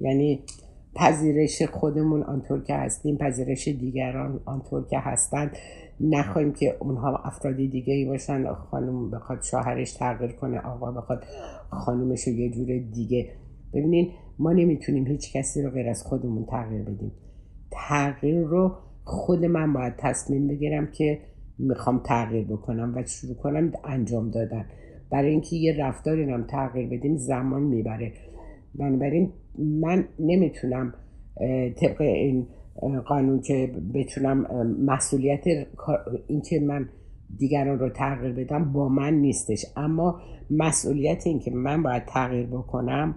یعنی 0.00 0.42
پذیرش 0.94 1.62
خودمون 1.62 2.22
آنطور 2.22 2.62
که 2.64 2.74
هستیم 2.74 3.16
پذیرش 3.16 3.68
دیگران 3.68 4.40
آنطور 4.44 4.86
که 4.86 4.98
هستند. 4.98 5.56
نخواهیم 6.00 6.52
که 6.52 6.76
اونها 6.80 7.16
افراد 7.16 7.56
دیگه 7.56 7.94
ای 7.94 8.04
باشن. 8.04 8.54
خانم 8.54 9.10
بخواد 9.10 9.42
شوهرش 9.42 9.92
تغییر 9.92 10.32
کنه 10.32 10.58
آقا 10.60 10.92
بخواد 10.92 11.24
خانومش 11.70 12.28
رو 12.28 12.32
یه 12.32 12.50
جور 12.50 12.78
دیگه. 12.78 13.32
ببینین 13.74 14.10
ما 14.38 14.52
نمی‌تونیم 14.52 15.06
هیچ 15.06 15.36
کسی 15.36 15.62
رو 15.62 15.70
غیر 15.70 15.88
از 15.88 16.02
خودمون 16.02 16.44
تغییر 16.44 16.82
بدیم. 16.82 17.12
تغییر 17.70 18.40
رو 18.40 18.72
خود 19.04 19.44
من 19.44 19.72
باید 19.72 19.94
تصمیم 19.98 20.48
بگیرم 20.48 20.86
که 20.86 21.18
می‌خوام 21.58 22.00
تغییر 22.04 22.46
بکنم 22.46 22.92
و 22.96 23.04
شروع 23.06 23.34
کنم 23.34 23.72
انجام 23.84 24.30
دادن. 24.30 24.64
برای 25.10 25.30
اینکه 25.30 25.56
یه 25.56 25.76
رفتاری 25.78 26.30
هم 26.30 26.46
تغییر 26.46 26.88
بدیم 26.88 27.16
زمان 27.16 27.62
می‌بره. 27.62 28.12
بنابراین 28.74 29.32
من 29.58 30.04
نمی‌تونم 30.18 30.94
طبق 31.80 32.00
این 32.00 32.46
قانون 33.06 33.40
که 33.40 33.72
بتونم 33.94 34.46
مسئولیت 34.86 35.44
اینکه 36.26 36.60
من 36.60 36.88
دیگران 37.38 37.78
رو 37.78 37.88
تغییر 37.88 38.32
بدم 38.32 38.72
با 38.72 38.88
من 38.88 39.14
نیستش. 39.14 39.66
اما 39.76 40.20
مسئولیت 40.50 41.26
اینکه 41.26 41.50
من 41.50 41.82
باید 41.82 42.02
تغییر 42.04 42.46
بکنم 42.46 43.14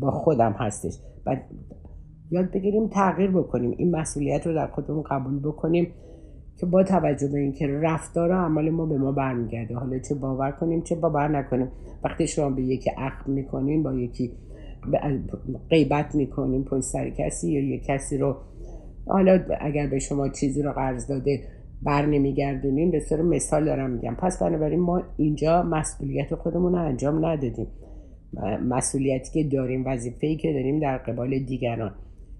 با 0.00 0.10
خودم 0.10 0.52
هستش. 0.52 0.92
و 1.26 1.36
یاد 2.30 2.50
بگیریم 2.50 2.88
تغییر 2.88 3.30
بکنیم. 3.30 3.74
این 3.78 3.90
مسئولیت 3.90 4.46
رو 4.46 4.54
در 4.54 4.66
خودمون 4.66 5.02
قبول 5.02 5.38
بکنیم. 5.38 5.92
که 6.56 6.66
با 6.66 6.82
توجه 6.82 7.28
به 7.28 7.38
اینکه 7.38 7.66
رفتار 7.66 8.30
و 8.30 8.34
عمل 8.34 8.70
ما 8.70 8.86
به 8.86 8.98
ما 8.98 9.12
برمیگرده. 9.12 9.74
حالا 9.74 9.98
چه 9.98 10.14
باور 10.14 10.50
کنیم 10.50 10.82
چه 10.82 10.94
باور 10.94 11.28
نکنیم. 11.28 11.68
وقتی 12.04 12.26
شما 12.26 12.50
به 12.50 12.62
یکی 12.62 12.90
عقل 12.90 13.32
می‌کنیم 13.32 13.82
با 13.82 13.94
یکی 13.94 14.32
غیبت 15.70 16.14
می‌کنیم 16.14 16.64
پشت 16.64 16.80
سر 16.80 17.10
کسی 17.10 17.52
یا 17.52 17.60
یک 17.60 17.84
کسی 17.84 18.18
رو 18.18 18.36
حالا 19.06 19.40
اگر 19.60 19.86
به 19.86 19.98
شما 19.98 20.28
چیزی 20.28 20.62
رو 20.62 20.72
قرض 20.72 21.06
داده 21.06 21.40
بر 21.82 22.06
نمیگردونیم 22.06 22.90
به 22.90 23.00
صورت 23.00 23.20
مثال 23.20 23.64
دارم 23.64 23.90
میگم. 23.90 24.14
پس 24.14 24.42
بنابراین 24.42 24.80
ما 24.80 25.02
اینجا 25.16 25.62
مسئولیت 25.62 26.34
خودمون 26.34 26.72
رو 26.72 26.78
انجام 26.78 27.26
ندادیم. 27.26 27.66
مسئولیتی 28.68 29.42
که 29.42 29.56
داریم 29.56 29.86
وظیفه‌ای 29.86 30.36
که 30.36 30.52
داریم 30.52 30.80
در 30.80 30.98
قبال 30.98 31.38
دیگران. 31.38 31.94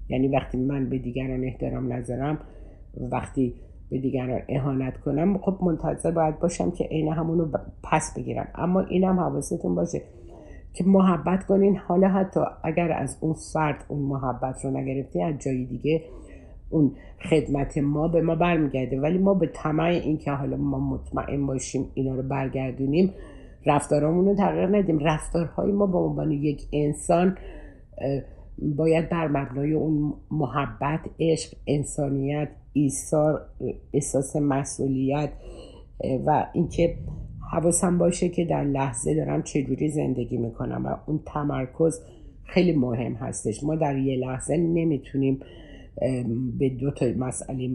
یعنی 0.08 0.28
وقتی 0.28 0.58
من 0.58 0.88
به 0.88 0.98
دیگران 0.98 1.44
احترام 1.44 1.92
نذارم 1.92 2.38
وقتی 3.12 3.54
به 3.90 3.98
دیگران 3.98 4.40
اهانت 4.48 4.96
کنم 4.96 5.38
خب 5.38 5.58
منتظر 5.62 6.10
باید 6.10 6.38
باشم 6.38 6.70
که 6.70 6.84
عین 6.84 7.12
همونو 7.12 7.46
پس 7.82 8.14
بگیرم. 8.16 8.48
اما 8.54 8.80
اینم 8.80 9.20
حواستون 9.20 9.74
باشه 9.74 10.02
که 10.72 10.84
محبت 10.84 11.46
کنین. 11.46 11.76
حالا 11.76 12.08
حتی 12.08 12.40
اگر 12.64 12.92
از 12.92 13.18
اون 13.20 13.34
فرد 13.52 13.84
اون 13.88 14.02
محبت 14.02 14.64
رو 14.64 14.70
نگرفتی 14.70 15.22
از 15.22 15.34
جای 15.38 15.64
دیگه 15.64 16.02
اون 16.70 16.92
خدمت 17.30 17.78
ما 17.78 18.08
به 18.08 18.20
ما 18.22 18.34
برمیگرده. 18.34 19.00
ولی 19.00 19.18
ما 19.18 19.34
به 19.34 19.46
طمع 19.46 19.84
اینکه 19.84 20.30
حالا 20.30 20.56
ما 20.56 20.78
مطمئن 20.78 21.46
باشیم 21.46 21.90
اینا 21.94 22.14
رو 22.14 22.22
برگردونیم 22.22 23.14
رفتارمون 23.66 24.24
رو 24.24 24.34
تغییر 24.34 24.66
ندیم. 24.66 24.98
رفتارهای 24.98 25.72
ما 25.72 25.86
به 25.86 25.98
عنوان 25.98 26.30
یک 26.30 26.62
انسان 26.72 27.36
باید 28.76 29.08
بر 29.08 29.28
مبنای 29.28 29.72
اون 29.72 30.14
محبت 30.30 31.00
عشق 31.20 31.56
انسانیت 31.66 32.48
ایثار 32.76 33.40
احساس 33.92 34.36
مسئولیت 34.36 35.30
و 36.26 36.46
اینکه 36.54 36.96
حواسم 37.52 37.98
باشه 37.98 38.28
که 38.28 38.44
در 38.44 38.64
لحظه 38.64 39.14
دارم 39.14 39.42
چجوری 39.42 39.88
زندگی 39.88 40.36
می‌کنم 40.36 40.86
و 40.86 40.96
اون 41.10 41.20
تمرکز 41.26 42.00
خیلی 42.44 42.72
مهم 42.72 43.14
هستش. 43.14 43.64
ما 43.64 43.76
در 43.76 43.98
یه 43.98 44.16
لحظه 44.16 44.56
نمی‌تونیم 44.56 45.40
به 46.58 46.68
دو 46.68 46.90
تا 46.90 47.06
مسئله 47.18 47.70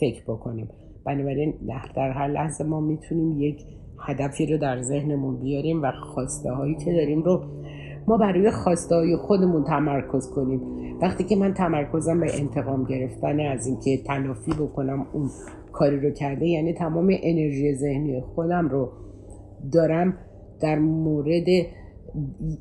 فکر 0.00 0.22
بکنیم. 0.22 0.68
بنابراین 1.04 1.54
در 1.96 2.10
هر 2.10 2.28
لحظه 2.28 2.64
ما 2.64 2.80
می‌تونیم 2.80 3.40
یک 3.40 3.64
هدفی 3.98 4.46
رو 4.46 4.58
در 4.58 4.82
ذهنمون 4.82 5.40
بیاریم 5.40 5.82
و 5.82 5.92
خواسته 5.92 6.52
هایی 6.52 6.74
که 6.74 6.92
داریم 6.92 7.22
رو 7.22 7.44
ما 8.08 8.16
برای 8.16 8.50
خواسته 8.50 8.94
های 8.94 9.16
خودمون 9.16 9.64
تمرکز 9.64 10.30
کنیم. 10.30 10.60
وقتی 11.02 11.24
که 11.24 11.36
من 11.36 11.54
تمرکزم 11.54 12.20
به 12.20 12.40
انتقام 12.40 12.84
گرفتن 12.84 13.40
از 13.40 13.66
اینکه 13.66 14.02
تلافی 14.06 14.52
بکنم 14.52 15.06
اون 15.12 15.30
کاری 15.72 16.00
رو 16.00 16.10
کرده 16.10 16.46
یعنی 16.46 16.72
تمام 16.72 17.06
انرژی 17.22 17.74
ذهنی 17.74 18.20
خودم 18.20 18.68
رو 18.68 18.92
دارم 19.72 20.14
در 20.60 20.78
مورد 20.78 21.46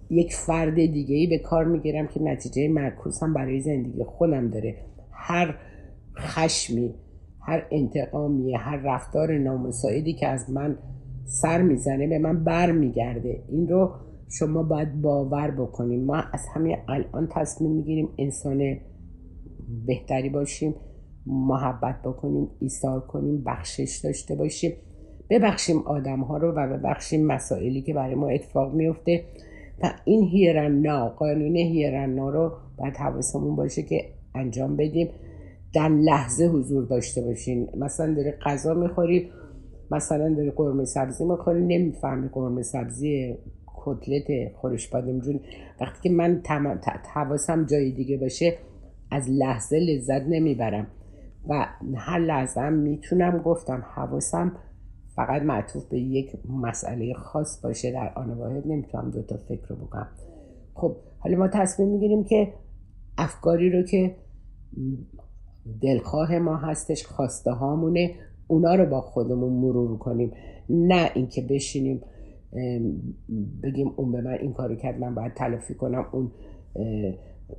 یک 0.10 0.34
فرد 0.34 0.76
دیگه 0.76 1.16
ای 1.16 1.28
به 1.28 1.38
کار 1.38 1.66
می‌گیرم 1.66 2.08
که 2.08 2.22
نتیجه 2.22 2.68
معکوسم 2.68 3.34
برای 3.34 3.62
زندگی 3.62 4.04
خودم 4.04 4.50
داره. 4.50 4.76
هر 5.12 5.56
خشمی 6.18 6.94
هر 7.42 7.66
انتقامی 7.72 8.56
هر 8.56 8.82
رفتار 8.84 9.38
نامساعدی 9.38 10.14
که 10.14 10.28
از 10.28 10.50
من 10.50 10.78
سر 11.26 11.62
می‌زنه 11.62 12.08
به 12.08 12.20
من 12.20 12.44
بر 12.44 12.72
میگرده 12.72 13.44
این 13.50 13.68
رو 13.68 13.92
شما 14.40 14.64
باید 14.64 15.02
باور 15.02 15.52
بکنیم. 15.52 16.06
ما 16.06 16.16
از 16.16 16.46
همین 16.54 16.78
الان 16.88 17.28
تصمیم 17.32 17.72
می‌گیریم 17.72 18.10
انسان 18.18 18.78
بهتری 19.86 20.30
باشیم 20.30 20.76
محبت 21.26 22.02
بکنیم 22.02 22.48
ایثار 22.60 23.00
کنیم 23.00 23.44
بخشش 23.44 24.02
داشته 24.04 24.36
باشیم. 24.36 24.72
ببخشیم 25.30 25.78
آدم 25.78 26.20
ها 26.20 26.38
رو 26.38 26.52
و 26.52 26.78
ببخشیم 26.78 27.26
مسائلی 27.26 27.82
که 27.82 27.94
برای 27.94 28.16
ما 28.16 28.30
اتفاق 28.30 28.74
میفته 28.74 29.24
و 29.84 29.92
این 30.06 30.24
هیرنا 30.24 31.10
قانون 31.10 31.56
هیرنا 31.56 32.30
رو 32.30 32.52
باید 32.78 32.98
حواسمون 32.98 33.56
باشه 33.56 33.84
که 33.84 34.02
انجام 34.36 34.76
بدیم. 34.76 35.10
در 35.76 35.90
لحظه 35.90 36.46
حضور 36.46 36.86
داشته 36.86 37.22
باشین. 37.22 37.70
مثلا 37.78 38.14
داری 38.14 38.32
غذا 38.32 38.74
می‌خوری 38.74 39.30
مثلا 39.92 40.34
داری 40.34 40.52
قرمه 40.52 40.86
سبزی 40.86 41.26
می‌خوری. 41.26 41.62
نمی‌فهمی 41.62 42.30
قرمه 42.34 42.62
سبزی 42.62 43.38
کتلت 43.86 44.54
خورش 44.56 44.88
بادم 44.88 45.20
وقتی 45.82 46.10
که 46.10 46.10
من 46.10 46.42
حواسم 47.14 47.66
جای 47.66 47.92
دیگه 47.92 48.18
باشه 48.18 48.58
از 49.12 49.30
لحظه 49.30 49.80
لذت 49.80 50.22
نمی‌برم. 50.30 50.88
و 51.50 51.68
هر 51.96 52.20
لحظه 52.20 52.62
هم 52.62 52.74
می‌تونم 52.74 53.38
گفتم 53.38 53.86
حواسم 53.96 54.52
فقط 55.16 55.42
معطوف 55.42 55.86
به 55.86 56.00
یک 56.00 56.32
مسئله 56.50 57.14
خاص 57.14 57.62
باشه. 57.64 57.92
در 57.92 58.14
آن 58.16 58.32
واحد 58.32 58.68
نمی‌تونم 58.68 59.12
دو 59.12 59.22
تا 59.22 59.38
فکر 59.38 59.68
رو 59.68 59.76
بکنم. 59.76 60.08
خب 60.74 60.96
حالا 61.20 61.38
ما 61.38 61.48
تصمیم 61.48 61.90
می‌گیریم 61.90 62.24
که 62.24 62.54
افکاری 63.18 63.70
رو 63.70 63.84
که 63.84 64.16
دلخواه 65.82 66.40
ما 66.40 66.58
هستش 66.58 67.06
خواسته 67.06 67.52
هامونه 67.52 68.16
اونا 68.48 68.76
رو 68.76 68.86
با 68.86 69.02
خودمون 69.02 69.54
مرور 69.54 69.98
کنیم. 69.98 70.32
نه 70.70 71.12
اینکه 71.14 71.42
بشینیم 71.42 72.02
بگیم 73.64 73.92
اون 73.96 74.12
به 74.12 74.22
من 74.22 74.38
این 74.42 74.54
کارو 74.54 74.76
کرد 74.76 75.00
من 75.00 75.16
باید 75.16 75.34
تلافی 75.34 75.74
کنم. 75.74 76.06
اون 76.12 76.32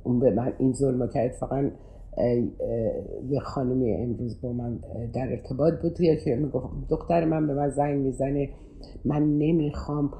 اون 0.03 0.19
به 0.19 0.31
من 0.31 0.53
این 0.59 0.73
ظلم 0.73 1.09
کرد. 1.13 1.31
فقط 1.31 1.71
یه 3.29 3.39
خانمی 3.39 3.93
امروز 3.93 4.41
با 4.41 4.53
من 4.53 4.79
در 5.13 5.27
ارتباط 5.31 5.73
بود 5.81 5.93
که 6.25 6.35
می‌گفت 6.35 6.65
دختر 6.89 7.25
من 7.25 7.47
به 7.47 7.53
من 7.53 7.69
زنگ 7.69 8.01
می‌زنه. 8.05 8.49
من 9.05 9.37
نمی‌خوام 9.37 10.11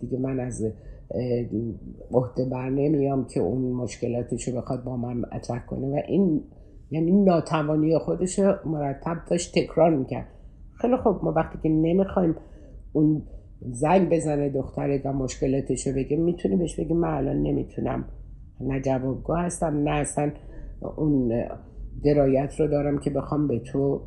دیگه 0.00 0.18
من 0.18 0.40
از 0.40 0.72
عهده 2.12 2.44
بر 2.44 2.70
نمیام 2.70 3.26
که 3.26 3.40
اون 3.40 3.72
مشکلاتشو 3.72 4.56
بخواد 4.56 4.84
با 4.84 4.96
من 4.96 5.16
مطرح 5.16 5.66
کنه. 5.66 5.86
و 5.86 6.00
این 6.08 6.44
یعنی 6.90 7.12
ناتوانی 7.12 7.98
خودش 7.98 8.38
مرتب 8.66 9.16
داشت 9.30 9.58
تکرار 9.58 9.96
می‌کرد. 9.96 10.26
خیلی 10.80 10.96
خوب 10.96 11.24
ما 11.24 11.32
وقتی 11.36 11.58
که 11.62 11.68
نمی‌خوایم 11.68 12.34
اون 12.92 13.22
زنگ 13.60 14.10
بزنه 14.10 14.48
دخترت 14.48 15.06
و 15.06 15.12
مشکلاتشو 15.12 15.90
بگه. 15.96 16.16
می‌تونی 16.16 16.56
بهش 16.56 16.80
بگی 16.80 16.94
من 16.94 17.14
الان 17.14 17.42
نمی‌تونم. 17.42 18.04
نه 18.60 18.80
جوابگاه 18.80 19.40
هستم 19.40 19.76
نه 19.76 19.90
اصلا 19.90 20.30
اون 20.96 21.32
درایت 22.04 22.60
رو 22.60 22.68
دارم 22.68 22.98
که 22.98 23.10
بخوام 23.10 23.48
به 23.48 23.58
تو 23.58 24.00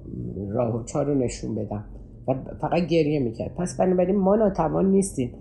راه 0.50 0.76
و 0.76 0.84
چار 0.84 1.06
رو 1.06 1.16
نشون 1.16 1.56
بدم. 1.56 1.86
و 2.28 2.34
فقط 2.62 2.88
گریه 2.88 3.20
می‌کرد. 3.20 3.56
پس 3.56 3.78
بنابراین 3.80 4.16
ما 4.16 4.36
ناتوان 4.36 4.92
نیستیم. 4.92 5.32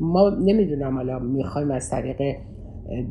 ما 0.00 0.30
نمی‌دونم 0.44 0.96
حالا 0.96 1.18
می‌خوایم 1.18 1.70
از 1.70 1.90
طریق 1.90 2.36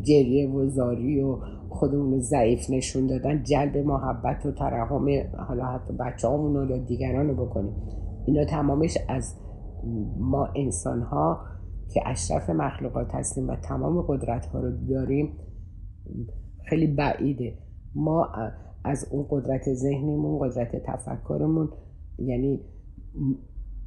گریه 0.05 0.49
و 0.49 0.69
زاری 0.69 1.21
و 1.21 1.37
خودمون 1.69 2.11
رو 2.11 2.19
ضعیف 2.19 2.59
نشون 2.69 3.07
دادن 3.07 3.43
جلب 3.43 3.77
محبت 3.77 4.45
و 4.45 4.51
ترحم 4.51 5.05
حالا 5.47 5.65
حتی 5.65 5.93
بچه 5.99 6.27
همون 6.27 6.69
یا 6.69 6.77
دیگران 6.77 7.27
رو 7.27 7.45
بکنیم. 7.45 7.73
اینا 8.27 8.45
تمامش 8.45 8.97
از 9.09 9.35
ما 10.19 10.49
انسان 10.55 11.01
ها 11.01 11.45
که 11.93 12.01
اشرف 12.05 12.49
مخلوقات 12.49 13.15
هستیم 13.15 13.47
و 13.47 13.55
تمام 13.55 14.01
قدرت 14.01 14.45
ها 14.45 14.59
رو 14.59 14.71
داریم 14.87 15.29
خیلی 16.69 16.87
بعیده. 16.87 17.57
ما 17.95 18.29
از 18.83 19.07
اون 19.11 19.25
قدرت 19.29 19.73
ذهنیمون 19.73 20.39
قدرت 20.39 20.75
تفکرمون 20.85 21.69
یعنی 22.19 22.59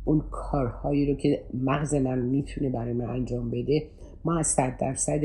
اون 0.04 0.22
کارهایی 0.30 1.12
رو 1.12 1.14
که 1.14 1.44
مغز 1.54 1.94
من 1.94 2.18
می‌تونه 2.18 2.70
برای 2.70 2.92
من 2.92 3.10
انجام 3.10 3.50
بده 3.50 3.82
ما 4.24 4.38
از 4.38 4.46
صد 4.46 4.76
درصد 4.80 5.20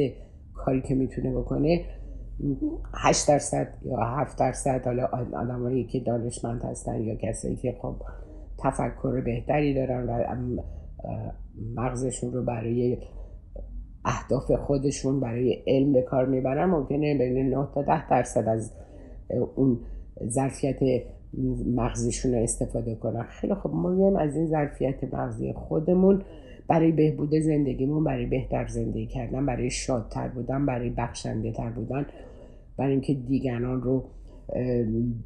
کاری 0.54 0.82
که 0.82 0.96
می‌تونه 0.96 1.32
بکنه 1.32 1.86
8 2.94 3.28
درصد 3.28 3.68
یا 3.86 3.98
7 3.98 4.40
درصد 4.40 4.86
حالا 4.86 5.06
آدمایی 5.34 5.84
که 5.84 6.00
دانشمند 6.00 6.62
هستن 6.62 7.02
یا 7.02 7.16
کسایی 7.16 7.56
که 7.56 7.78
خب 7.82 7.96
تفکر 8.58 9.22
بهتری 9.22 9.74
دارن 9.74 10.10
و 10.10 10.62
مغزشون 11.76 12.34
رو 12.34 12.44
برای 12.44 12.98
اهداف 14.06 14.52
خودشون 14.52 15.20
برای 15.20 15.64
علم 15.68 15.94
به 15.94 16.02
کار 16.02 16.26
می‌برن. 16.26 16.66
ممکنه 16.66 17.18
بین 17.18 17.50
9 17.50 17.68
تا 17.74 17.82
10 17.82 18.10
درصد 18.10 18.48
از 18.48 18.72
اون 19.56 19.80
ظرفیت 20.28 20.80
مغزشون 21.76 22.34
رو 22.34 22.40
استفاده 22.40 22.96
کنن. 22.96 23.24
خیلی 23.24 23.56
خب 23.56 23.70
ما 23.70 23.90
میایم 23.90 24.16
از 24.16 24.36
این 24.36 24.48
ظرفیت 24.48 25.14
مغزی 25.14 25.54
خودمون 25.54 26.22
برای 26.68 26.92
بهبود 26.92 27.36
زندگیمون 27.36 28.04
برای 28.04 28.26
بهتر 28.26 28.68
زندگی 28.68 29.06
کردن 29.06 29.46
برای 29.46 29.70
شادتر 29.70 30.28
بودن 30.28 30.66
برای 30.66 30.90
بخشنده 30.90 31.52
تر 31.52 31.70
بودن 31.70 32.06
برای 32.78 32.92
اینکه 32.92 33.14
دیگران 33.14 33.82
رو 33.82 34.04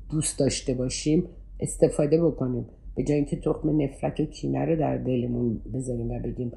دوست 0.10 0.40
داشته 0.40 0.74
باشیم 0.74 1.24
استفاده 1.60 2.26
بکنیم. 2.26 2.66
به 2.98 3.04
جای 3.04 3.18
اینکه 3.18 3.36
تخم 3.36 3.82
نفرت 3.82 4.20
و 4.20 4.26
کینه 4.26 4.66
رو 4.66 4.76
در 4.76 4.98
دلمون 4.98 5.62
بذاریم 5.74 6.12
و 6.12 6.20
بگیم 6.20 6.52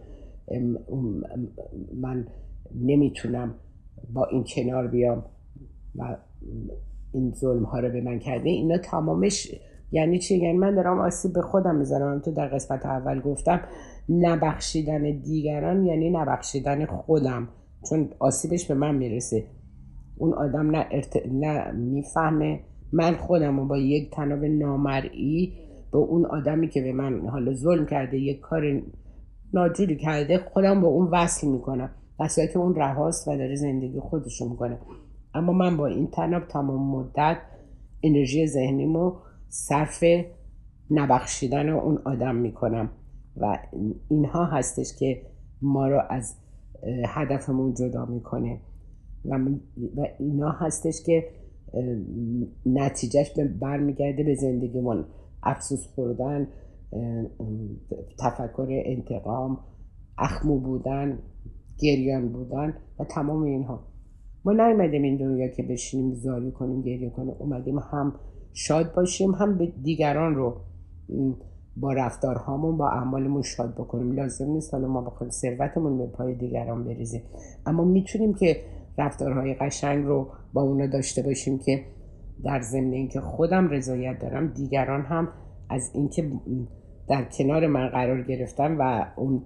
من 1.94 2.26
نمی‌تونم 2.74 3.54
با 4.14 4.26
این 4.26 4.44
کنار 4.54 4.86
بیام 4.86 5.24
و 5.96 6.16
این 7.12 7.32
ظلم 7.34 7.64
ها 7.64 7.80
رو 7.80 7.92
به 7.92 8.00
من 8.00 8.18
کرده 8.18 8.48
اینا 8.48 8.78
تمامش 8.78 9.54
یعنی 9.92 10.18
چی؟ 10.18 10.38
یعنی 10.38 10.58
من 10.58 10.74
دارم 10.74 10.98
آسیب 10.98 11.32
به 11.32 11.42
خودم 11.42 11.76
می‌زنم. 11.76 12.20
تو 12.20 12.32
در 12.32 12.48
قسمت 12.48 12.86
اول 12.86 13.20
گفتم 13.20 13.60
نبخشیدن 14.08 15.02
دیگران 15.02 15.86
یعنی 15.86 16.10
نبخشیدن 16.10 16.86
خودم 16.86 17.48
چون 17.88 18.08
آسیبش 18.18 18.66
به 18.66 18.74
من 18.74 18.94
می‌رسه. 18.94 19.44
اون 20.16 20.32
آدم 20.32 20.70
نه, 20.70 20.86
ارت... 20.90 21.26
نه 21.32 21.72
می‌فهمه. 21.72 22.60
من 22.92 23.14
خودم 23.14 23.60
رو 23.60 23.66
با 23.66 23.78
یک 23.78 24.10
تناب 24.10 24.44
نامرئی 24.44 25.52
به 25.92 25.98
اون 25.98 26.26
آدمی 26.26 26.68
که 26.68 26.82
به 26.82 26.92
من 26.92 27.28
حالا 27.28 27.54
ظلم 27.54 27.86
کرده 27.86 28.18
یک 28.18 28.40
کار 28.40 28.82
ناجوری 29.52 29.96
کرده 29.96 30.38
خودم 30.38 30.80
با 30.80 30.88
اون 30.88 31.08
وصل 31.12 31.48
می‌کنم. 31.48 31.90
در 32.18 32.46
که 32.46 32.58
اون 32.58 32.74
رهاست 32.74 33.28
و 33.28 33.36
داره 33.36 33.54
زندگی 33.54 34.00
خودشو 34.00 34.48
می‌کنه. 34.48 34.78
اما 35.34 35.52
من 35.52 35.76
با 35.76 35.86
این 35.86 36.06
تناب 36.06 36.48
تمام 36.48 36.96
مدت 36.96 37.36
انرژی 38.02 38.46
ذهنیمو 38.46 39.12
صرف 39.48 40.04
نبخشیدن 40.90 41.68
اون 41.68 41.98
آدم 42.04 42.34
می‌کنم. 42.34 42.90
و 43.36 43.58
اینها 44.08 44.44
هستش 44.44 44.96
که 44.98 45.22
ما 45.62 45.88
رو 45.88 46.02
از 46.10 46.36
هدفمون 47.06 47.74
جدا 47.74 48.04
می‌کنه. 48.04 48.60
و, 49.24 49.38
و 49.96 50.06
اینا 50.18 50.50
هستش 50.50 51.02
که 51.06 51.24
نتیجهش 52.66 53.32
برمیگرده 53.60 54.22
به 54.24 54.34
زندگیمون. 54.34 55.04
افسوس 55.42 55.86
خوردن 55.94 56.48
تفکر 58.18 58.66
انتقام 58.70 59.58
اخمو 60.18 60.58
بودن 60.58 61.18
گریان 61.78 62.28
بودن 62.28 62.74
و 62.98 63.04
تمام 63.04 63.42
اینها. 63.42 63.86
ما 64.44 64.52
نیومدیم 64.52 65.02
این 65.02 65.16
دنیا 65.16 65.48
که 65.48 65.62
بشینیم 65.62 66.14
زاری 66.14 66.50
کنیم 66.50 66.82
گریه 66.82 67.10
کنیم. 67.10 67.34
اومدیم 67.38 67.78
هم 67.78 68.14
شاد 68.52 68.94
باشیم 68.94 69.30
هم 69.30 69.58
به 69.58 69.66
دیگران 69.66 70.34
رو 70.34 70.56
با 71.76 71.92
رفتارهامون 71.92 72.76
با 72.76 72.88
اعمالمون 72.88 73.42
شاد 73.42 73.74
بکنیم. 73.74 74.12
لازم 74.12 74.50
نیست 74.50 74.74
حالا 74.74 74.88
ما 74.88 75.00
بخوایم 75.00 75.30
ثروتمون 75.30 75.98
به 75.98 76.06
پای 76.06 76.34
دیگران 76.34 76.84
بریزیم. 76.84 77.22
اما 77.66 77.84
می‌تونیم 77.84 78.34
که 78.34 78.56
رفتارهای 78.98 79.54
قشنگ 79.54 80.04
رو 80.04 80.28
با 80.52 80.62
اونا 80.62 80.86
داشته 80.86 81.22
باشیم 81.22 81.58
که 81.58 81.84
در 82.44 82.60
ضمن 82.60 82.92
اینکه 82.92 83.20
خودم 83.20 83.68
رضایت 83.68 84.18
دارم 84.18 84.46
دیگران 84.46 85.02
هم 85.02 85.28
از 85.70 85.90
اینکه 85.94 86.30
در 87.08 87.24
کنار 87.24 87.66
من 87.66 87.88
قرار 87.88 88.22
گرفتن 88.22 88.76
و 88.76 89.04
اون 89.16 89.42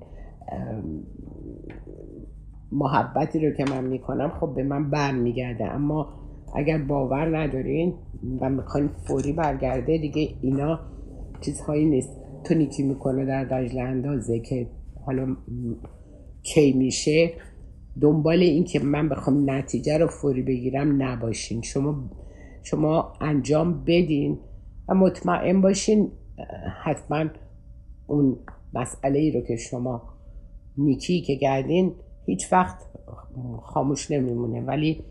محبتی 2.72 3.46
رو 3.46 3.54
که 3.54 3.64
من 3.70 3.85
می‌کنم 3.85 4.33
خب 4.40 4.54
به 4.54 4.62
من 4.62 4.90
بر 4.90 5.12
میگرده 5.12 5.64
اما 5.64 6.09
اگر 6.54 6.78
باور 6.78 7.38
ندارین 7.38 7.94
و 8.40 8.50
می‌خواین 8.50 8.88
فوری 8.88 9.33
برگرده 9.33 9.98
دیگه 9.98 10.28
اینا 10.42 10.80
چیزهایی 11.40 11.85
نیست. 11.87 12.11
تو 12.44 12.54
نیکی 12.54 12.83
می‌کنه 12.83 13.24
در 13.24 13.44
دجل 13.44 13.78
اندازه 13.78 14.40
که 14.40 14.66
حالا 15.07 15.37
کی 16.42 16.72
میشه 16.72 17.30
دنبال 18.00 18.38
این 18.38 18.64
که 18.64 18.80
من 18.80 19.09
بخوام 19.09 19.50
نتیجه 19.50 19.98
رو 19.98 20.07
فوری 20.07 20.42
بگیرم 20.42 21.02
نباشین. 21.02 21.62
شما 21.62 22.11
شما 22.64 23.12
انجام 23.20 23.85
بدین 23.87 24.38
و 24.88 24.94
مطمئن 24.94 25.61
باشین 25.61 26.12
حتما 26.83 27.24
اون 28.07 28.37
مسئله 28.74 29.18
ای 29.18 29.31
رو 29.31 29.40
که 29.40 29.57
شما 29.57 30.03
نیکی 30.79 31.20
که 31.20 31.35
گردین 31.35 31.94
هیچ 32.27 32.53
وقت 32.53 32.79
خاموش 33.62 34.11
نمیمونه. 34.11 34.61
ولی 34.61 35.05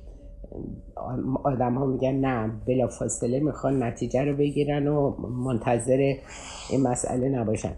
آدم 1.43 1.73
ها 1.73 1.85
میگن 1.85 2.15
نه 2.15 2.51
بلا 2.67 2.87
فاصله 2.87 3.39
می‌خوان 3.39 3.83
نتیجه 3.83 4.23
رو 4.23 4.37
بگیرن 4.37 4.87
و 4.87 5.15
منتظر 5.29 6.13
این 6.71 6.81
مسئله 6.87 7.29
نباشن. 7.29 7.73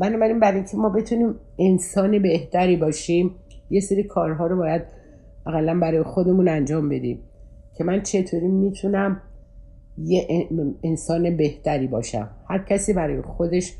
بنابراین 0.00 0.40
برای 0.40 0.56
اینکه 0.56 0.76
ما 0.76 0.88
بتونیم 0.88 1.34
انسان 1.58 2.22
بهتری 2.22 2.76
باشیم 2.76 3.34
یه 3.70 3.80
سری 3.80 4.02
کارها 4.02 4.46
رو 4.46 4.56
باید 4.56 4.82
اقلا 5.46 5.80
برای 5.80 6.02
خودمون 6.02 6.48
انجام 6.48 6.88
بدیم. 6.88 7.22
که 7.78 7.84
من 7.84 8.02
چطوری 8.02 8.48
می‌تونم 8.48 9.20
یه 9.98 10.48
انسان 10.82 11.36
بهتری 11.36 11.86
باشم. 11.86 12.30
هر 12.48 12.58
کسی 12.58 12.92
برای 12.92 13.22
خودش 13.22 13.76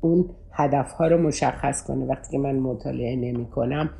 اون 0.00 0.30
هدفها 0.52 1.06
رو 1.06 1.18
مشخص 1.18 1.84
کنه. 1.84 2.04
وقتی 2.04 2.30
که 2.32 2.38
من 2.38 2.56
مطالعه 2.56 3.16
نمی 3.16 3.46
کنم 3.46 3.90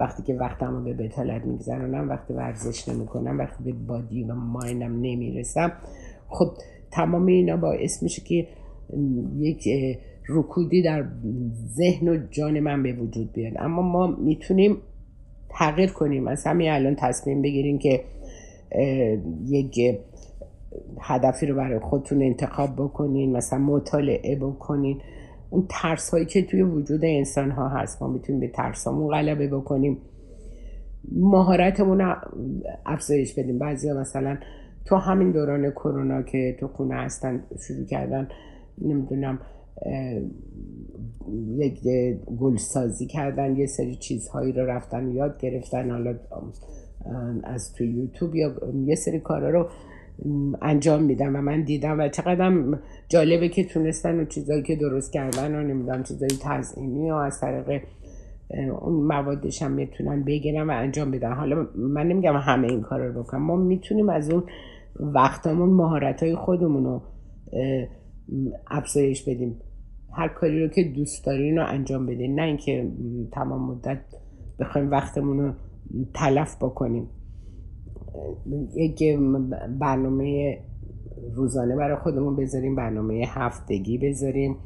وقتی 0.00 0.22
که 0.22 0.34
وقتم 0.34 0.76
رو 0.76 0.84
به 0.84 0.94
بتالت 0.94 1.44
میگذرانم 1.44 2.08
وقتی 2.08 2.34
ورزش 2.34 2.88
نمی 2.88 3.06
کنم 3.06 3.38
وقتی 3.38 3.64
به 3.64 3.72
بادی 3.72 4.24
و 4.24 4.34
ماینم 4.34 4.92
نمی‌رسم 5.00 5.72
خب 6.28 6.46
تمام 6.90 7.26
اینا 7.26 7.56
باعث 7.56 8.02
میشه 8.02 8.22
که 8.22 8.48
یک 9.36 9.68
رکودی 10.28 10.82
در 10.82 11.04
ذهن 11.76 12.08
و 12.08 12.18
جان 12.30 12.60
من 12.60 12.82
به 12.82 12.92
وجود 12.92 13.32
بیاد. 13.32 13.52
اما 13.58 13.82
ما 13.82 14.06
می‌تونیم 14.06 14.76
تغییر 15.48 15.92
کنیم. 15.92 16.28
از 16.28 16.46
همین 16.46 16.70
الان 16.70 16.94
تصمیم 16.94 17.42
بگیریم 17.42 17.78
که 17.78 18.00
یک 19.44 19.98
هدفی 21.00 21.46
رو 21.46 21.56
برای 21.56 21.78
خودتون 21.78 22.22
انتخاب 22.22 22.74
بکنین 22.76 23.36
مثلا 23.36 23.58
مطالعه 23.58 24.36
بکنین. 24.36 25.00
اون 25.50 25.66
ترس 25.68 26.10
هایی 26.10 26.26
که 26.26 26.42
توی 26.42 26.62
وجود 26.62 27.00
انسان 27.04 27.50
ها 27.50 27.68
هست 27.68 28.02
ما 28.02 28.08
می‌تونیم 28.08 28.40
به 28.40 28.48
ترس 28.48 28.86
هامون 28.86 29.10
غلبه 29.10 29.48
بکنیم. 29.48 29.98
مهارتمون 31.12 32.00
رو 32.00 32.16
افزایش 32.86 33.34
بدیم. 33.38 33.58
بعضی 33.58 33.92
مثلا 33.92 34.38
تو 34.84 34.96
همین 34.96 35.32
دوران 35.32 35.70
کرونا 35.70 36.22
که 36.22 36.56
تو 36.60 36.68
خونه 36.68 36.94
هستن 36.94 37.44
شروع 37.66 37.84
کردن 37.86 38.28
نمی‌دونم 38.78 39.38
یک 41.56 41.80
گل 42.40 42.56
سازی 42.56 43.06
کردن 43.06 43.56
یه 43.56 43.66
سری 43.66 43.96
چیزهایی 43.96 44.52
رو 44.52 44.66
رفتن 44.66 45.10
یاد 45.10 45.38
گرفتن. 45.40 45.90
حالا 45.90 46.14
از 47.44 47.72
تو 47.74 47.84
یوتیوب 47.84 48.34
یا 48.34 48.54
یه 48.84 48.94
سری 48.94 49.20
کارا 49.20 49.50
رو 49.50 49.68
انجام 50.62 51.02
میدم 51.02 51.36
و 51.36 51.40
من 51.40 51.62
دیدم 51.62 51.98
و 51.98 52.08
چقدر 52.08 52.78
جالبه 53.08 53.48
که 53.48 53.64
تونستن 53.64 54.20
و 54.20 54.24
چیزایی 54.24 54.62
که 54.62 54.76
درست 54.76 55.12
کردن 55.12 55.54
و 55.54 55.62
نمی‌دونم 55.62 56.02
چیزایی 56.02 56.32
تزئینی 56.42 57.10
و 57.10 57.14
از 57.14 57.40
طریق 57.40 57.82
اون 58.80 59.06
موادش 59.06 59.62
هم 59.62 59.72
می‌تونن 59.72 60.24
بگیرن 60.24 60.70
و 60.70 60.72
انجام 60.72 61.10
بدن 61.10 61.32
حالا 61.32 61.66
من 61.74 62.08
نمیگم 62.08 62.36
همه 62.36 62.68
این 62.68 62.80
کار 62.80 63.00
رو 63.00 63.22
بکنم. 63.22 63.42
ما 63.42 63.56
می‌تونیم 63.56 64.08
از 64.08 64.30
اون 64.30 64.42
وقتمون 65.00 65.70
مهارت 65.70 66.22
های 66.22 66.34
خودمون 66.34 66.84
رو 66.84 67.02
افزایش 68.70 69.28
بدیم. 69.28 69.60
هر 70.12 70.28
کاری 70.28 70.62
رو 70.62 70.68
که 70.68 70.84
دوست 70.84 71.26
دارین 71.26 71.56
رو 71.56 71.66
انجام 71.68 72.06
بدین. 72.06 72.34
نه 72.34 72.42
اینکه 72.42 72.88
تمام 73.32 73.70
مدت 73.70 74.00
بخوایم 74.60 74.90
وقتمون 74.90 75.38
رو 75.38 75.52
تلف 76.14 76.56
بکنیم. 76.56 77.08
یک 78.76 79.02
برنامه 79.80 80.58
روزانه 81.34 81.76
برای 81.76 81.96
خودمون 81.96 82.36
بذاریم 82.36 82.76
برنامه 82.76 83.24
هفتگی 83.28 83.98
بذاریم. 83.98 84.56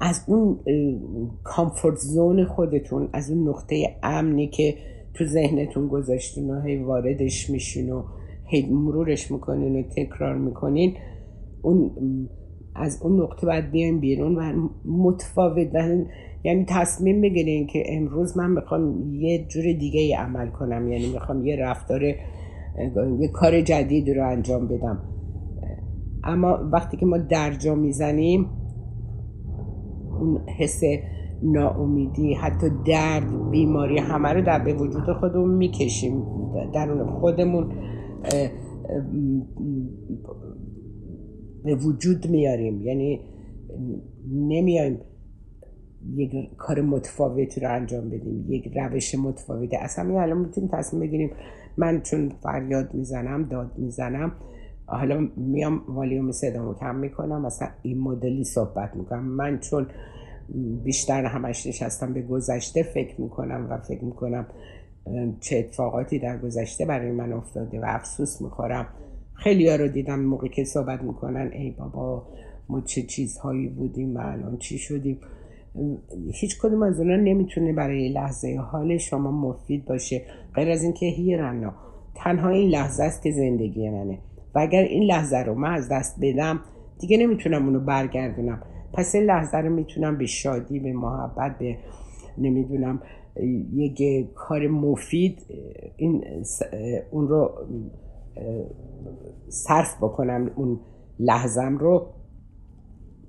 از 0.00 0.24
اون 0.26 0.58
کامفورت 1.44 1.96
زون 1.96 2.44
خودتون 2.44 3.08
از 3.12 3.30
اون 3.30 3.48
نقطه 3.48 3.96
امنی 4.02 4.48
که 4.48 4.74
تو 5.14 5.24
ذهنتون 5.24 5.88
گذاشتین 5.88 6.50
و 6.50 6.60
هی 6.60 6.76
واردش 6.76 7.50
میشین 7.50 7.92
و 7.92 8.02
هی 8.44 8.66
مرورش 8.70 9.30
می‌کنین 9.30 9.76
و 9.76 9.82
تکرار 9.82 10.38
می‌کنین 10.38 10.96
اون 11.62 11.90
از 12.74 13.02
اون 13.02 13.22
نقطه 13.22 13.46
باید 13.46 13.70
بیایم 13.70 14.00
بیرون 14.00 14.36
و 14.36 14.68
متفاوت 14.84 15.72
یعنی 16.44 16.64
تصمیم 16.68 17.20
بگیرین 17.20 17.66
که 17.66 17.82
امروز 17.88 18.36
من 18.36 18.50
می‌خوام 18.50 19.14
یه 19.14 19.46
جور 19.46 19.62
دیگه 19.62 20.00
ای 20.00 20.14
عمل 20.14 20.50
کنم. 20.50 20.88
یعنی 20.92 21.12
می‌خوام 21.12 21.46
یه 21.46 21.56
رفتار 21.56 22.02
یه 22.04 23.28
کار 23.32 23.60
جدید 23.60 24.10
رو 24.10 24.28
انجام 24.28 24.68
بدم. 24.68 25.02
اما 26.24 26.58
وقتی 26.72 26.96
که 26.96 27.06
ما 27.06 27.18
درجا 27.18 27.74
می‌زنیم 27.74 28.46
اون 30.20 30.40
حس 30.58 30.80
ناامیدی 31.42 32.34
حتی 32.34 32.66
درد 32.86 33.50
بیماری 33.50 33.98
همه 33.98 34.28
رو 34.28 34.42
در 34.42 34.64
به 34.64 34.74
وجود 34.74 35.12
خودمون 35.20 35.54
می‌کشیم. 35.54 36.22
درون 36.74 37.10
خودمون 37.10 37.72
به 41.64 41.74
وجود 41.74 42.30
میاریم. 42.30 42.80
یعنی 42.82 43.20
نمیایم. 44.32 44.98
یک 46.16 46.56
کار 46.56 46.80
متفاوتی 46.80 47.60
رو 47.60 47.74
انجام 47.74 48.10
بدیم 48.10 48.44
یک 48.48 48.72
روش 48.76 49.14
متفاوتی. 49.14 49.76
اصلا 49.76 50.04
می 50.04 50.16
الان 50.16 50.38
می‌تونیم 50.38 50.70
تصمیم 50.72 51.02
بگیریم 51.02 51.30
من 51.76 52.00
چون 52.00 52.28
فریاد 52.42 52.94
می‌زنم 52.94 53.44
داد 53.44 53.70
می‌زنم 53.76 54.32
حالا 54.86 55.28
میام 55.36 55.82
والیوم 55.88 56.32
صدامو 56.32 56.74
کم 56.74 56.96
می‌کنم 56.96 57.46
مثلا 57.46 57.68
این 57.82 58.00
مدلی 58.00 58.44
صحبت 58.44 58.96
می‌کنم. 58.96 59.24
من 59.24 59.58
چون 59.58 59.86
بیشتر 60.84 61.24
همش 61.24 61.66
نشستم 61.66 62.12
به 62.12 62.22
گذشته 62.22 62.82
فکر 62.82 63.20
می‌کنم 63.20 63.66
و 63.70 63.78
فکر 63.78 64.04
می‌کنم 64.04 64.46
چه 65.40 65.58
اتفاقاتی 65.58 66.18
در 66.18 66.38
گذشته 66.38 66.84
برای 66.84 67.12
من 67.12 67.32
افتاده 67.32 67.80
و 67.80 67.84
افسوس 67.88 68.42
می‌خورم. 68.42 68.86
خیلی 69.34 69.68
ها 69.68 69.76
رو 69.76 69.88
دیدم 69.88 70.20
موقعی 70.20 70.48
که 70.48 70.64
صحبت 70.64 71.02
می‌کنن 71.02 71.50
ای 71.52 71.70
بابا 71.70 72.26
ما 72.68 72.80
چه 72.80 73.02
چیزهایی 73.02 73.68
بودیم 73.68 74.16
و 74.16 74.18
الان 74.18 74.56
چی 74.56 74.78
شدیم. 74.78 75.18
هیچ 76.32 76.58
کدوم 76.60 76.82
از 76.82 77.00
اونا 77.00 77.16
نمی‌تونه 77.16 77.72
برای 77.72 78.08
لحظه 78.08 78.60
حال 78.72 78.98
شما 78.98 79.30
مفید 79.30 79.84
باشه. 79.84 80.22
غیر 80.54 80.70
از 80.70 80.82
اینکه 80.82 81.06
هیرنا 81.06 81.74
تنها 82.14 82.48
این 82.48 82.70
لحظه 82.70 83.02
است 83.02 83.22
که 83.22 83.30
زندگی 83.30 83.90
منه. 83.90 84.18
و 84.54 84.58
اگر 84.58 84.82
این 84.82 85.02
لحظه 85.02 85.36
رو 85.36 85.54
من 85.54 85.74
از 85.74 85.88
دست 85.92 86.18
بدم 86.22 86.60
دیگه 86.98 87.16
نمی‌تونم 87.16 87.64
اونو 87.64 87.80
برگردونم. 87.80 88.62
پس 88.92 89.14
این 89.14 89.24
لحظه 89.24 89.56
رو 89.56 89.74
می‌تونم 89.74 90.18
به 90.18 90.26
شادی 90.26 90.80
به 90.80 90.92
محبت 90.92 91.58
به 91.58 91.76
نمی‌دونم 92.38 93.02
یک 93.72 94.02
کار 94.34 94.66
مفید 94.66 95.38
این 95.96 96.24
اون 97.10 97.28
رو 97.28 97.50
صرف 99.48 99.96
بکنم 100.02 100.50
اون 100.56 100.80
لحظم 101.18 101.78
رو. 101.78 102.06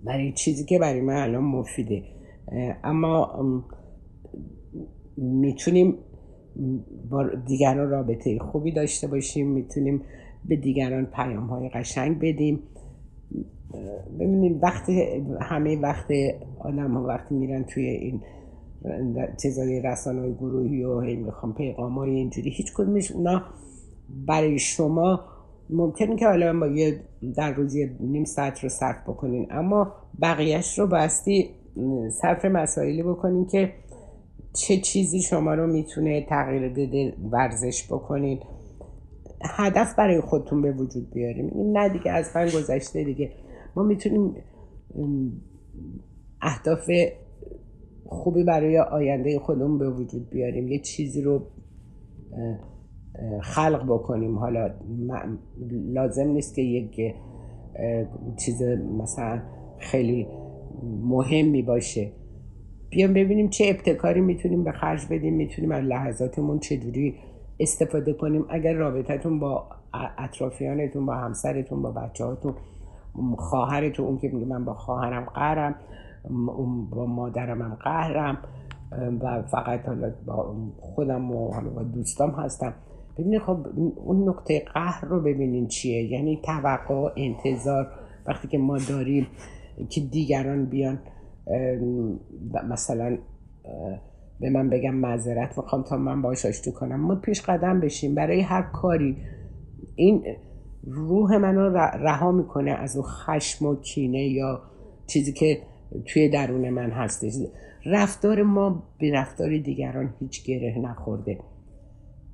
برای 0.06 0.32
چیزی 0.32 0.66
که 0.66 0.80
برای 0.80 1.02
من 1.02 1.16
الان 1.16 1.44
مفیده. 1.44 2.04
اما 2.84 3.32
می‌تونیم 5.18 5.98
با 7.10 7.28
دیگران 7.48 7.90
رابطه 7.90 8.40
خوبی 8.40 8.72
داشته 8.72 9.08
باشیم 9.08 9.48
می‌تونیم 9.48 10.02
به 10.46 10.56
دیگران 10.56 11.06
پیام 11.06 11.48
های 11.48 11.70
قشنگ 11.70 12.20
بدیم. 12.20 12.60
ببینید 14.20 14.64
وقتی 14.64 15.02
همه 15.42 15.80
وقت 15.80 16.08
آدم 16.60 16.94
ها 16.94 17.04
وقتی 17.04 17.36
میرن 17.36 17.64
توی 17.64 17.86
این 17.86 18.22
چیزای 19.42 19.82
رسانه 19.82 20.20
های 20.22 20.34
گروهی 20.34 20.84
و 20.84 21.00
هی 21.00 21.16
می‌خوام 21.16 21.54
پیغام 21.54 22.00
های 22.00 22.10
اینجوری 22.10 22.50
هیچ 22.50 22.74
کدومش 22.74 23.12
اونا 23.12 23.44
برای 24.28 24.60
شما 24.60 25.20
ممکنه 25.70 26.16
که 26.16 26.28
حالا 26.28 26.60
با 26.60 26.68
یه 26.68 27.00
در 27.36 27.54
روزی 27.54 27.90
نیم 28.00 28.24
ساعت 28.24 28.60
رو 28.60 28.70
صرف 28.70 29.10
بکنین 29.10 29.48
اما 29.52 29.94
بقیهش 30.22 30.80
رو 30.80 30.88
باستی 30.88 31.50
صرف 32.10 32.46
مسائلی 32.46 33.04
بکنین 33.04 33.46
که 33.46 33.74
چه 34.54 34.78
چیزی 34.78 35.22
شما 35.22 35.54
رو 35.54 35.68
می‌تونه 35.68 36.26
تغییر 36.26 36.70
بده 36.70 37.14
ورزش 37.32 37.88
بکنین. 37.92 38.40
هدف 39.44 39.96
برای 39.96 40.22
خودتون 40.22 40.62
به 40.62 40.72
وجود 40.72 41.12
بیاریم 41.14 41.52
نه 41.56 41.90
دیگه 41.90 42.12
از 42.12 42.32
من 42.36 42.46
گذشته 42.46 43.04
دیگه. 43.04 43.32
ما 43.76 43.84
می‌تونیم 43.84 44.36
اهداف 46.42 46.92
خوبی 48.06 48.44
برای 48.44 48.80
آینده 48.80 49.40
خودمون 49.40 49.78
به 49.78 49.90
وجود 49.90 50.30
بیاریم. 50.30 50.68
یه 50.68 50.80
چیزی 50.80 51.22
رو 51.22 51.42
خلق 53.42 53.86
بکنیم. 53.86 54.38
حالا 54.38 54.70
لازم 55.72 56.28
نیست 56.28 56.56
که 56.56 56.62
یک 56.62 57.16
چیز 58.38 58.62
مثلا 59.02 59.42
خیلی 59.80 60.28
مهمی 60.84 61.62
باشه. 61.62 62.12
بیام 62.90 63.14
ببینیم 63.14 63.50
چه 63.50 63.66
ابتکاری 63.68 64.22
می‌تونیم 64.22 64.64
به 64.64 64.72
خرج 64.72 65.06
بدیم 65.10 65.34
می‌تونیم 65.34 65.72
از 65.72 65.84
لحظاتمون 65.84 66.60
چجوری 66.60 67.16
استفاده 67.60 68.14
کنیم. 68.14 68.46
اگر 68.50 68.74
رابطتون 68.74 69.40
با 69.40 69.68
اطرافیانتون 70.18 71.06
با 71.06 71.16
همسرتون 71.16 71.82
با 71.82 71.92
بچه 71.92 72.26
هاتون 72.26 72.54
خواهرتون 73.38 74.06
اون 74.06 74.18
که 74.18 74.30
میگه 74.30 74.46
من 74.46 74.66
با 74.66 74.74
خواهرم 74.74 75.26
قهرم 75.26 75.76
با 76.92 77.06
مادرم 77.06 77.76
قهرم 77.76 78.38
و 79.22 79.42
فقط 79.42 79.86
حالا 79.86 80.12
با 80.26 80.56
خودم 80.80 81.32
و 81.32 81.54
حالا 81.54 81.70
با 81.70 81.84
دوستام 81.84 82.32
هستم. 82.32 82.74
ببینید 83.18 83.42
خب 83.42 83.58
اون 83.96 84.30
نقطه 84.30 84.64
قهر 84.74 85.06
رو 85.06 85.22
ببینین 85.22 85.68
چیه. 85.68 86.12
یعنی 86.12 86.40
توقع 86.44 87.12
انتظار. 87.18 87.88
وقتی 88.28 88.48
که 88.48 88.58
ما 88.58 88.78
داریم 88.90 89.28
که 89.90 90.02
دیگران 90.02 90.66
بیان 90.66 91.00
مثلا 92.70 93.18
به 94.40 94.50
من 94.50 94.70
بگم 94.70 94.96
معذرت 94.96 95.58
می‌خوام 95.58 95.84
تا 95.84 95.98
من 95.98 96.22
باش 96.22 96.46
آشتی 96.46 96.72
کنم. 96.72 97.00
ما 97.00 97.16
پیش 97.16 97.42
قدم 97.42 97.80
بشیم. 97.80 98.16
برای 98.16 98.42
هر 98.42 98.62
کاری. 98.62 99.18
این 99.96 100.24
روح 100.84 101.38
من 101.38 101.56
رو 101.56 101.78
رها 101.78 102.32
می‌کنه 102.32 102.72
از 102.72 102.96
اون 102.96 103.06
خشم 103.06 103.66
و 103.66 103.76
کینه 103.76 104.28
یا 104.28 104.62
چیزی 105.08 105.34
که 105.34 105.58
توی 106.06 106.30
درون 106.30 106.70
من 106.70 106.90
هستش. 106.90 107.34
رفتار 107.86 108.44
ما 108.44 108.84
به 109.00 109.12
رفتار 109.14 109.58
دیگران 109.58 110.14
هیچ 110.20 110.46
گره 110.46 110.80
نخورده. 110.80 111.40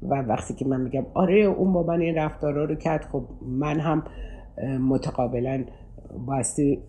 و 0.02 0.16
وقتی 0.22 0.54
که 0.54 0.66
من 0.66 0.82
میگم 0.82 1.06
آره 1.14 1.36
اون 1.36 1.74
با 1.74 1.84
من 1.84 2.02
این 2.02 2.16
رفتارا 2.16 2.66
رو 2.66 2.76
کرد 2.76 3.02
خب 3.02 3.24
من 3.42 3.80
هم 3.80 4.04
متقابلا 4.80 5.64
بایستی 6.26 6.80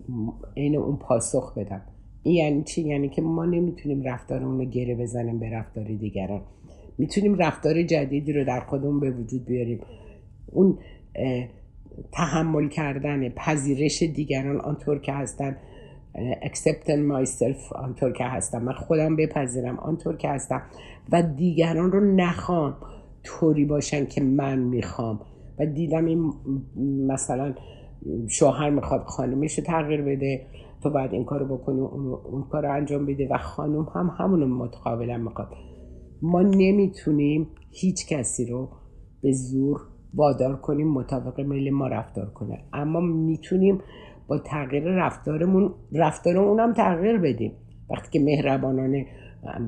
عین 0.57 0.75
اون 0.75 0.97
پاسخ 0.97 1.57
بدم. 1.57 1.81
این 2.23 2.35
یعنی 2.35 2.63
چی؟ 2.63 2.81
یعنی 2.81 3.09
که 3.09 3.21
ما 3.21 3.45
نمی‌تونیم 3.45 4.03
رفتارمون 4.03 4.57
رو 4.57 4.65
گره 4.65 4.95
بزنیم 4.95 5.39
به 5.39 5.49
رفتار 5.49 5.85
دیگران. 5.85 6.41
می‌تونیم 6.97 7.35
رفتار 7.35 7.83
جدیدی 7.83 8.33
رو 8.33 8.45
در 8.45 8.59
خودمون 8.59 8.99
به 8.99 9.11
وجود 9.11 9.45
بیاریم. 9.45 9.79
اون 10.51 10.77
تحمل 12.11 12.67
کردن 12.67 13.29
پذیرش 13.29 14.03
دیگران 14.03 14.61
آنطور 14.61 14.99
که 14.99 15.13
هستن 15.13 15.57
accepting 16.43 17.11
myself 17.11 17.73
آنطور 17.75 18.13
که 18.13 18.23
هستم. 18.23 18.63
من 18.63 18.73
خودم 18.73 19.15
بپذیرم 19.15 19.79
آنطور 19.79 20.17
که 20.17 20.29
هستم. 20.29 20.61
و 21.11 21.23
دیگران 21.23 21.91
رو 21.91 22.15
نخوام 22.15 22.77
طوری 23.23 23.65
باشن 23.65 24.05
که 24.05 24.21
من 24.21 24.59
می‌خوام. 24.59 25.19
و 25.59 25.65
دیدم 25.65 26.05
این 26.05 26.33
مثلا 27.07 27.55
شوهر 28.29 28.69
می‌خواد 28.69 29.01
خانمش 29.01 29.59
رو 29.59 29.63
تغییر 29.63 30.01
بده 30.01 30.45
تو 30.83 30.89
باید 30.89 31.13
این 31.13 31.25
کارو 31.25 31.57
بکنی 31.57 31.79
اون, 31.79 32.43
کار 32.43 32.63
رو 32.63 32.73
انجام 32.73 33.05
بده 33.05 33.27
و 33.31 33.37
خانم 33.37 33.87
هم 33.95 34.15
همونو 34.19 34.47
متقابلا 34.47 35.17
می‌خواد. 35.17 35.47
ما 36.21 36.41
نمی‌تونیم 36.41 37.47
هیچ 37.71 38.07
کسی 38.07 38.45
رو 38.45 38.69
به 39.21 39.31
زور 39.31 39.81
وادار 40.13 40.55
کنیم 40.55 40.87
مطابق 40.87 41.39
میل 41.39 41.73
ما 41.73 41.87
رفتار 41.87 42.25
کنه. 42.25 42.63
اما 42.73 42.99
می‌تونیم 42.99 43.81
با 44.27 44.37
تغییر 44.37 44.83
رفتارمون 44.83 45.73
رفتار 45.93 46.37
اونم 46.37 46.73
تغییر 46.73 47.17
بدیم. 47.17 47.51
وقتی 47.89 48.19
که 48.19 48.25
مهربانانه 48.25 49.05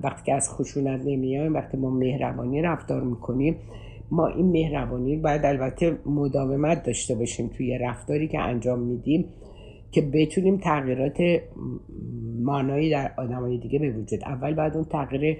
وقتی 0.03 0.23
که 0.25 0.34
از 0.34 0.49
خشونت 0.49 1.01
نمیایم 1.05 1.53
وقتی 1.53 1.77
ما 1.77 1.89
مهربانی 1.89 2.61
رفتار 2.61 3.03
می‌کنیم 3.03 3.55
ما 4.12 4.28
این 4.28 4.51
مهربانی 4.51 5.18
باید 5.18 5.45
البته 5.45 5.97
مداومت 6.05 6.84
داشته 6.84 7.16
باشیم 7.16 7.47
توی 7.57 7.78
رفتاری 7.78 8.28
که 8.28 8.39
انجام 8.39 8.80
میدیم 8.80 9.26
که 9.91 10.01
بتونیم 10.01 10.57
تغییرات 10.57 11.18
مانایی 12.43 12.89
در 12.89 13.12
آدمای 13.18 13.57
دیگه 13.57 13.80
به 13.80 13.91
وجود 13.91 14.20
اول 14.26 14.53
باید 14.53 14.76
اون 14.76 14.86
تغییر 14.86 15.38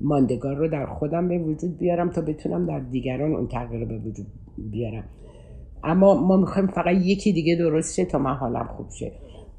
ماندگار 0.00 0.56
رو 0.56 0.68
در 0.68 0.86
خودم 0.86 1.28
به 1.28 1.38
وجود 1.38 1.78
بیارم 1.78 2.10
تا 2.10 2.20
بتونم 2.20 2.66
در 2.66 2.78
دیگران 2.78 3.34
اون 3.34 3.48
تغییر 3.48 3.80
رو 3.80 3.86
به 3.86 3.98
وجود 3.98 4.26
بیارم. 4.70 5.04
اما 5.84 6.14
ما 6.14 6.36
می‌خوایم 6.36 6.68
فقط 6.68 6.96
یکی 6.96 7.32
دیگه 7.32 7.56
درست 7.56 7.96
شه 7.96 8.04
تا 8.04 8.18
من 8.18 8.34
حالم 8.34 8.66
خوب 8.76 8.86
شه. 8.90 9.12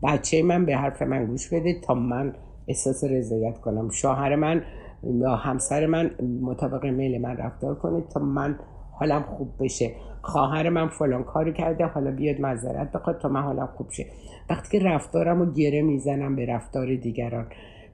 بچه 0.03 0.43
من 0.43 0.65
به 0.65 0.75
حرف 0.75 1.01
من 1.01 1.25
گوش 1.25 1.53
بده 1.53 1.81
تا 1.81 1.93
من 1.93 2.33
احساس 2.67 3.03
رضایت 3.03 3.57
کنم. 3.57 3.89
شوهر 3.89 4.35
من 4.35 4.61
یا 5.03 5.35
همسر 5.35 5.85
من 5.85 6.11
مطابق 6.41 6.85
میل 6.85 7.21
من 7.21 7.37
رفتار 7.37 7.75
کنه 7.75 8.01
تا 8.01 8.19
من 8.19 8.59
حالم 8.99 9.21
خوب 9.21 9.49
بشه. 9.59 9.91
خواهر 10.21 10.69
من 10.69 10.87
فلان 10.87 11.23
کاری 11.23 11.53
کرده 11.53 11.85
حالا 11.85 12.11
بیاد 12.11 12.41
معذرت 12.41 12.91
بخواد 12.91 13.19
تا 13.19 13.29
من 13.29 13.41
حالم 13.41 13.69
خوب 13.77 13.89
شه. 13.89 14.05
وقتی 14.49 14.79
که 14.79 14.85
رفتارم 14.85 15.39
رو 15.39 15.53
گره 15.53 15.81
می‌زنم 15.81 16.35
به 16.35 16.45
رفتار 16.45 16.95
دیگران. 16.95 17.47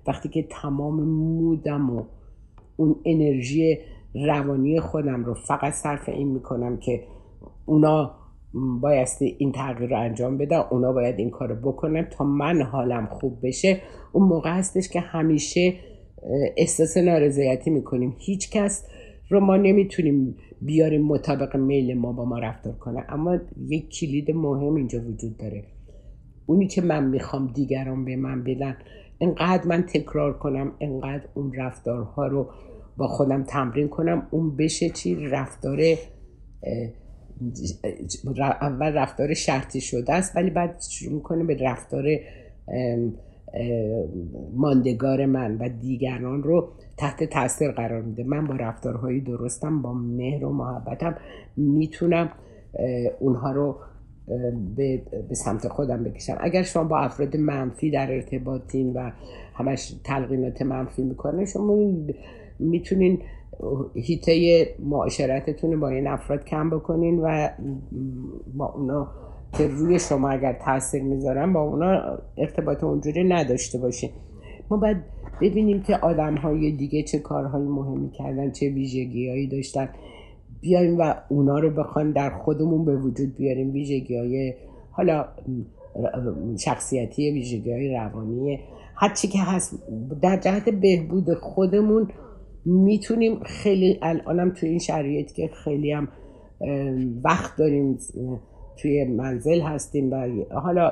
وقتی 0.08 0.30
که 0.30 0.44
تمام 0.62 1.04
مودم 1.04 1.90
و 1.90 2.04
اون 2.76 2.96
انرژی 3.06 3.78
روانی 4.28 4.80
خودم 4.80 5.26
رو 5.26 5.34
فقط 5.34 5.74
صرف 5.74 6.10
این 6.10 6.28
می‌کنم 6.28 6.78
که 6.78 7.04
اونا 7.66 8.12
بایستی 8.82 9.36
این 9.40 9.52
تغییر 9.52 9.90
رو 9.90 10.00
انجام 10.00 10.38
بدن 10.38 10.62
اونا 10.72 10.94
باید 10.94 11.20
این 11.20 11.30
کار 11.30 11.48
رو 11.50 11.72
بکنن 11.72 12.04
تا 12.04 12.26
من 12.26 12.62
حالم 12.62 13.06
خوب 13.06 13.38
بشه. 13.44 13.82
اون 14.12 14.28
موقع 14.28 14.58
هستش 14.58 14.90
که 14.90 15.00
همیشه 15.00 15.74
احساس 16.58 16.98
نارضایتی 16.98 17.70
می‌کنیم. 17.70 18.16
هیچ 18.18 18.52
کس 18.52 18.86
رو 19.30 19.40
ما 19.40 19.58
نمی‌تونیم 19.58 20.36
بیاریم 20.62 21.02
مطابق 21.02 21.56
میل 21.56 21.98
ما 21.98 22.12
با 22.12 22.26
ما 22.26 22.40
رفتار 22.40 22.74
کنه. 22.74 23.06
اما 23.10 23.38
یک 23.68 23.90
کلید 23.90 24.32
مهم 24.32 24.76
اینجا 24.76 25.00
وجود 25.00 25.38
داره. 25.38 25.64
اونی 26.46 26.68
که 26.68 26.82
من 26.82 27.04
می‌خوام 27.10 27.48
دیگران 27.48 28.06
به 28.06 28.16
من 28.16 28.44
بدن 28.44 28.78
انقدر 29.22 29.68
من 29.68 29.82
تکرار 29.82 30.38
کنم 30.38 30.72
انقدر 30.80 31.24
اون 31.34 31.54
رفتارها 31.54 32.28
رو 32.28 32.50
با 32.98 33.08
خودم 33.08 33.44
تمرین 33.44 33.88
کنم 33.88 34.28
اون 34.32 34.56
بشه 34.56 34.90
چی؟ 34.90 35.16
رفتار 35.16 35.80
اول 38.40 38.94
رفتار 38.94 39.34
شرطی 39.34 39.82
شده 39.82 40.14
است 40.14 40.36
ولی 40.36 40.50
بعد 40.50 40.82
شروع 40.90 41.14
می‌کنه 41.14 41.44
به 41.44 41.58
رفتار 41.62 42.06
ماندگار 44.56 45.26
من 45.26 45.58
و 45.58 45.70
دیگران 45.70 46.44
رو 46.44 46.68
تحت 46.98 47.24
تاثیر 47.24 47.72
قرار 47.72 48.02
میده. 48.02 48.24
من 48.24 48.48
با 48.48 48.56
رفتارهایی 48.56 49.22
درستم 49.22 49.82
با 49.82 49.94
مهر 49.94 50.46
و 50.46 50.54
محبتم 50.54 51.16
می‌تونم 51.58 52.30
اونها 53.20 53.52
رو 53.52 53.76
به, 54.76 55.02
به 55.30 55.36
سمت 55.36 55.68
خودم 55.68 56.04
بکشم. 56.04 56.38
اگر 56.40 56.64
شما 56.64 56.84
با 56.84 57.00
افراد 57.00 57.38
منفی 57.38 57.92
در 57.92 58.12
ارتباطین 58.12 58.94
و 58.94 59.12
همش 59.54 59.96
تلقینات 60.04 60.62
منفی 60.62 61.04
می‌کنه 61.04 61.46
شما 61.46 61.78
می‌تونین 62.60 63.22
هیته 63.96 64.66
معاشرتتون 64.80 65.80
با 65.80 65.90
این 65.90 66.08
افراد 66.08 66.46
کم 66.46 66.70
بکنین 66.70 67.20
و 67.20 67.50
با 68.58 68.66
اونا 68.66 69.08
که 69.54 69.68
روی 69.68 70.00
شما 70.00 70.30
اگر 70.30 70.54
تاثیر 70.66 71.04
می‌ذارن 71.04 71.54
با 71.54 71.62
اونا 71.62 72.20
ارتباط 72.38 72.84
اونجوری 72.84 73.24
نداشته 73.24 73.78
باشین. 73.78 74.10
ما 74.70 74.78
باید 74.78 74.98
ببینیم 75.42 75.82
که 75.82 75.98
آدم 75.98 76.36
های 76.36 76.72
دیگه 76.72 77.04
چه 77.04 77.20
کارهای 77.20 77.64
مهمی 77.64 78.12
کردن 78.12 78.52
چه 78.52 78.70
ویژگی 78.70 79.30
هایی 79.30 79.48
داشتن. 79.48 79.90
بیایم 80.62 80.98
و 81.00 81.14
اونا 81.30 81.60
رو 81.60 81.70
بخوان 81.70 82.12
در 82.12 82.30
خودمون 82.30 82.86
به 82.86 82.98
وجود 82.98 83.36
بیاریم. 83.36 83.72
ویژگی 83.72 84.18
های 84.18 84.54
حالا 84.92 85.26
شخصیتی 86.60 87.32
ویژگی 87.32 87.72
های 87.72 87.96
روانی 87.96 88.60
هرچی 88.96 89.28
که 89.28 89.40
هست 89.40 89.84
در 90.22 90.38
جهت 90.38 90.70
بهبود 90.70 91.34
خودمون 91.34 92.08
می‌تونیم 92.66 93.40
خیلی 93.44 94.00
الانم 94.02 94.50
توی 94.50 94.70
این 94.70 94.80
شرایط 94.80 95.32
که 95.32 95.50
خیلی 95.64 95.92
هم 95.92 96.08
وقت 97.24 97.58
داریم 97.58 97.98
توی 98.78 99.06
منزل 99.06 99.62
هستیم 99.62 100.12
و 100.12 100.28
حالا 100.54 100.92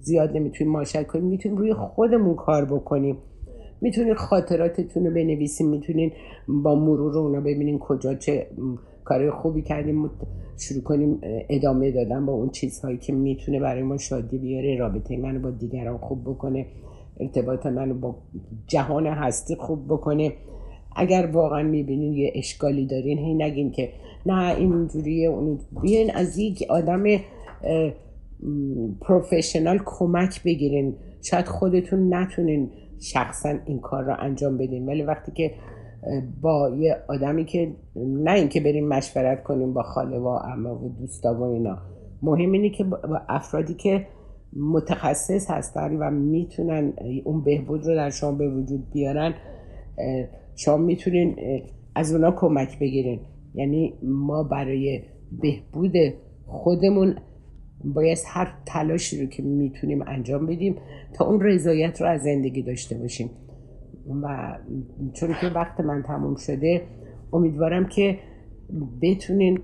زیاد 0.00 0.36
نمی‌تونیم 0.36 0.72
ماشت 0.72 1.06
کنیم 1.06 1.24
می‌تونیم 1.24 1.58
روی 1.58 1.74
خودمون 1.74 2.34
کار 2.34 2.64
بکنیم. 2.64 3.16
می‌تونین 3.80 4.14
خاطراتتون 4.14 5.06
رو 5.06 5.14
بنویسیم 5.14 5.68
می‌تونین 5.68 6.12
با 6.48 6.74
مرور 6.74 7.18
اونا 7.18 7.40
ببینین 7.40 7.78
کجا 7.78 8.14
چه 8.14 8.46
کار 9.04 9.30
خوبی 9.30 9.62
کردیم 9.62 10.10
شروع 10.58 10.82
کنیم 10.82 11.20
ادامه 11.48 11.90
دادن 11.90 12.26
با 12.26 12.32
اون 12.32 12.50
چیزهایی 12.50 12.98
که 12.98 13.12
می‌تونه 13.12 13.60
برای 13.60 13.82
ما 13.82 13.96
شادی 13.96 14.38
بیاره 14.38 14.76
رابطه 14.78 15.16
منو 15.16 15.40
با 15.40 15.50
دیگران 15.50 15.98
خوب 15.98 16.22
بکنه 16.24 16.66
ارتباط 17.20 17.66
منو 17.66 17.94
با 17.94 18.16
جهان 18.66 19.06
هستی 19.06 19.56
خوب 19.56 19.84
بکنه. 19.88 20.32
اگر 20.96 21.28
واقعا 21.32 21.62
می‌بینین 21.62 22.12
یه 22.12 22.32
اشکالی 22.34 22.86
دارین 22.86 23.18
هی 23.18 23.34
نگین 23.34 23.70
که 23.70 23.92
نه 24.26 24.56
اینجوریه 24.56 25.28
اون 25.28 25.58
بیاین 25.82 26.10
از 26.14 26.38
یک 26.38 26.66
آدم 26.68 27.04
پروفشنال 29.00 29.78
کمک 29.84 30.42
بگیرین. 30.42 30.94
شاید 31.22 31.46
خودتون 31.46 32.14
نتونین 32.14 32.70
شخصا 33.00 33.54
این 33.66 33.80
کار 33.80 34.04
رو 34.04 34.16
انجام 34.18 34.58
بدین. 34.58 34.86
ولی 34.86 35.02
وقتی 35.02 35.32
که 35.32 35.54
با 36.40 36.70
یه 36.78 36.96
آدمی 37.08 37.44
که 37.44 37.72
نه 37.96 38.32
اینکه 38.32 38.60
بریم 38.60 38.88
مشورت 38.88 39.42
کنیم 39.42 39.72
با 39.72 39.82
خاله 39.82 40.18
و 40.18 40.28
عمه 40.28 40.70
و 40.70 40.88
دوستا 40.88 41.34
و 41.34 41.42
اینا. 41.42 41.78
مهم 42.22 42.52
اینه 42.52 42.70
که 42.70 42.84
با 42.84 43.20
افرادی 43.28 43.74
که 43.74 44.06
متخصص 44.56 45.50
هستن 45.50 45.96
و 45.96 46.10
می‌تونن 46.10 46.92
اون 47.24 47.44
بهبود 47.44 47.86
رو 47.86 47.94
در 47.94 48.10
شما 48.10 48.32
به 48.32 48.48
وجود 48.48 48.90
بیارن 48.92 49.34
شما 50.56 50.76
می‌تونین 50.76 51.36
از 51.94 52.14
اونا 52.14 52.30
کمک 52.30 52.78
بگیرین. 52.78 53.20
یعنی 53.54 53.94
ما 54.02 54.42
برای 54.42 55.02
بهبود 55.42 55.92
خودمون 56.46 57.16
باید 57.84 58.18
هر 58.26 58.54
تلاشی 58.66 59.22
رو 59.22 59.26
که 59.26 59.42
می‌تونیم 59.42 60.02
انجام 60.06 60.46
بدیم 60.46 60.76
تا 61.14 61.24
اون 61.24 61.40
رضایت 61.40 62.00
رو 62.00 62.08
از 62.08 62.22
زندگی 62.22 62.62
داشته 62.62 62.98
باشیم. 62.98 63.30
و 64.22 64.58
چون 65.12 65.34
که 65.40 65.46
وقت 65.46 65.80
من 65.80 66.02
تموم 66.02 66.34
شده 66.34 66.82
امیدوارم 67.32 67.88
که 67.88 68.18
بتونین 69.02 69.60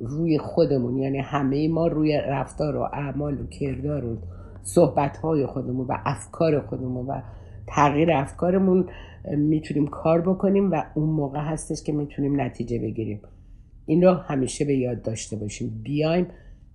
روی 0.00 0.38
خودمون 0.38 0.96
یعنی 0.96 1.18
همه 1.18 1.68
ما 1.68 1.86
روی 1.86 2.20
رفتار 2.28 2.76
و 2.76 2.80
اعمال 2.92 3.40
و 3.40 3.46
کردار 3.46 4.04
و 4.04 4.16
صحبت 4.62 5.16
های 5.16 5.46
خودمون 5.46 5.86
و 5.86 5.96
افکار 6.04 6.60
خودمون 6.60 7.06
و 7.06 7.20
تغییر 7.66 8.12
افکارمون 8.12 8.86
می‌تونیم 9.24 9.86
کار 9.86 10.20
بکنیم 10.20 10.70
و 10.70 10.84
اون 10.94 11.10
موقع 11.10 11.40
هستش 11.40 11.82
که 11.82 11.92
می‌تونیم 11.92 12.40
نتیجه 12.40 12.78
بگیریم. 12.78 13.20
این 13.86 14.02
رو 14.02 14.14
همیشه 14.14 14.64
به 14.64 14.76
یاد 14.76 15.02
داشته 15.02 15.36
باشیم. 15.36 15.80
بیایم 15.82 16.26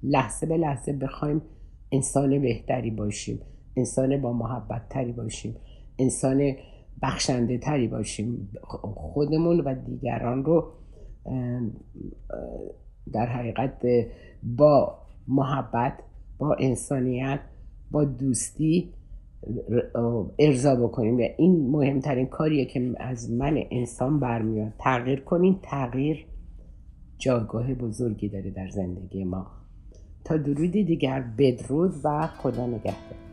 لحظه 0.04 0.46
به 0.46 0.58
لحظه 0.58 0.94
بخوایم 0.94 1.42
انسان 1.92 2.42
بهتری 2.42 2.92
باشیم 2.92 3.40
انسان 3.78 4.22
با 4.22 4.34
محبت 4.34 4.90
تری 4.90 5.12
باشیم 5.12 5.56
انسان 6.00 6.54
بخشنده 7.02 7.58
تری 7.58 7.88
باشیم. 7.88 8.50
خودمون 8.96 9.60
و 9.60 9.76
دیگران 9.76 10.46
رو 10.46 10.72
در 13.14 13.26
حقیقت 13.26 13.82
با 14.44 15.00
محبت 15.28 15.94
با 16.38 16.56
انسانیت 16.60 17.40
با 17.92 18.04
دوستی 18.04 18.94
ارضا 20.40 20.76
بکنیم. 20.76 21.18
و 21.18 21.22
این 21.38 21.70
مهمترین 21.70 22.26
کاریه 22.26 22.66
که 22.66 22.94
از 22.98 23.32
من 23.32 23.64
انسان 23.72 24.20
برمیاد. 24.20 24.74
تغییر 24.80 25.20
کنین 25.20 25.60
تغییر 25.64 26.26
جایگاه 27.18 27.74
بزرگی 27.74 28.30
داره 28.30 28.52
در 28.52 28.68
زندگی 28.68 29.24
ما. 29.24 29.48
تا 30.26 30.38
درودی 30.38 30.84
دیگر 30.84 31.24
بدرود 31.38 31.94
و 32.04 32.28
خدا 32.28 32.68
نگهدار. 32.68 33.33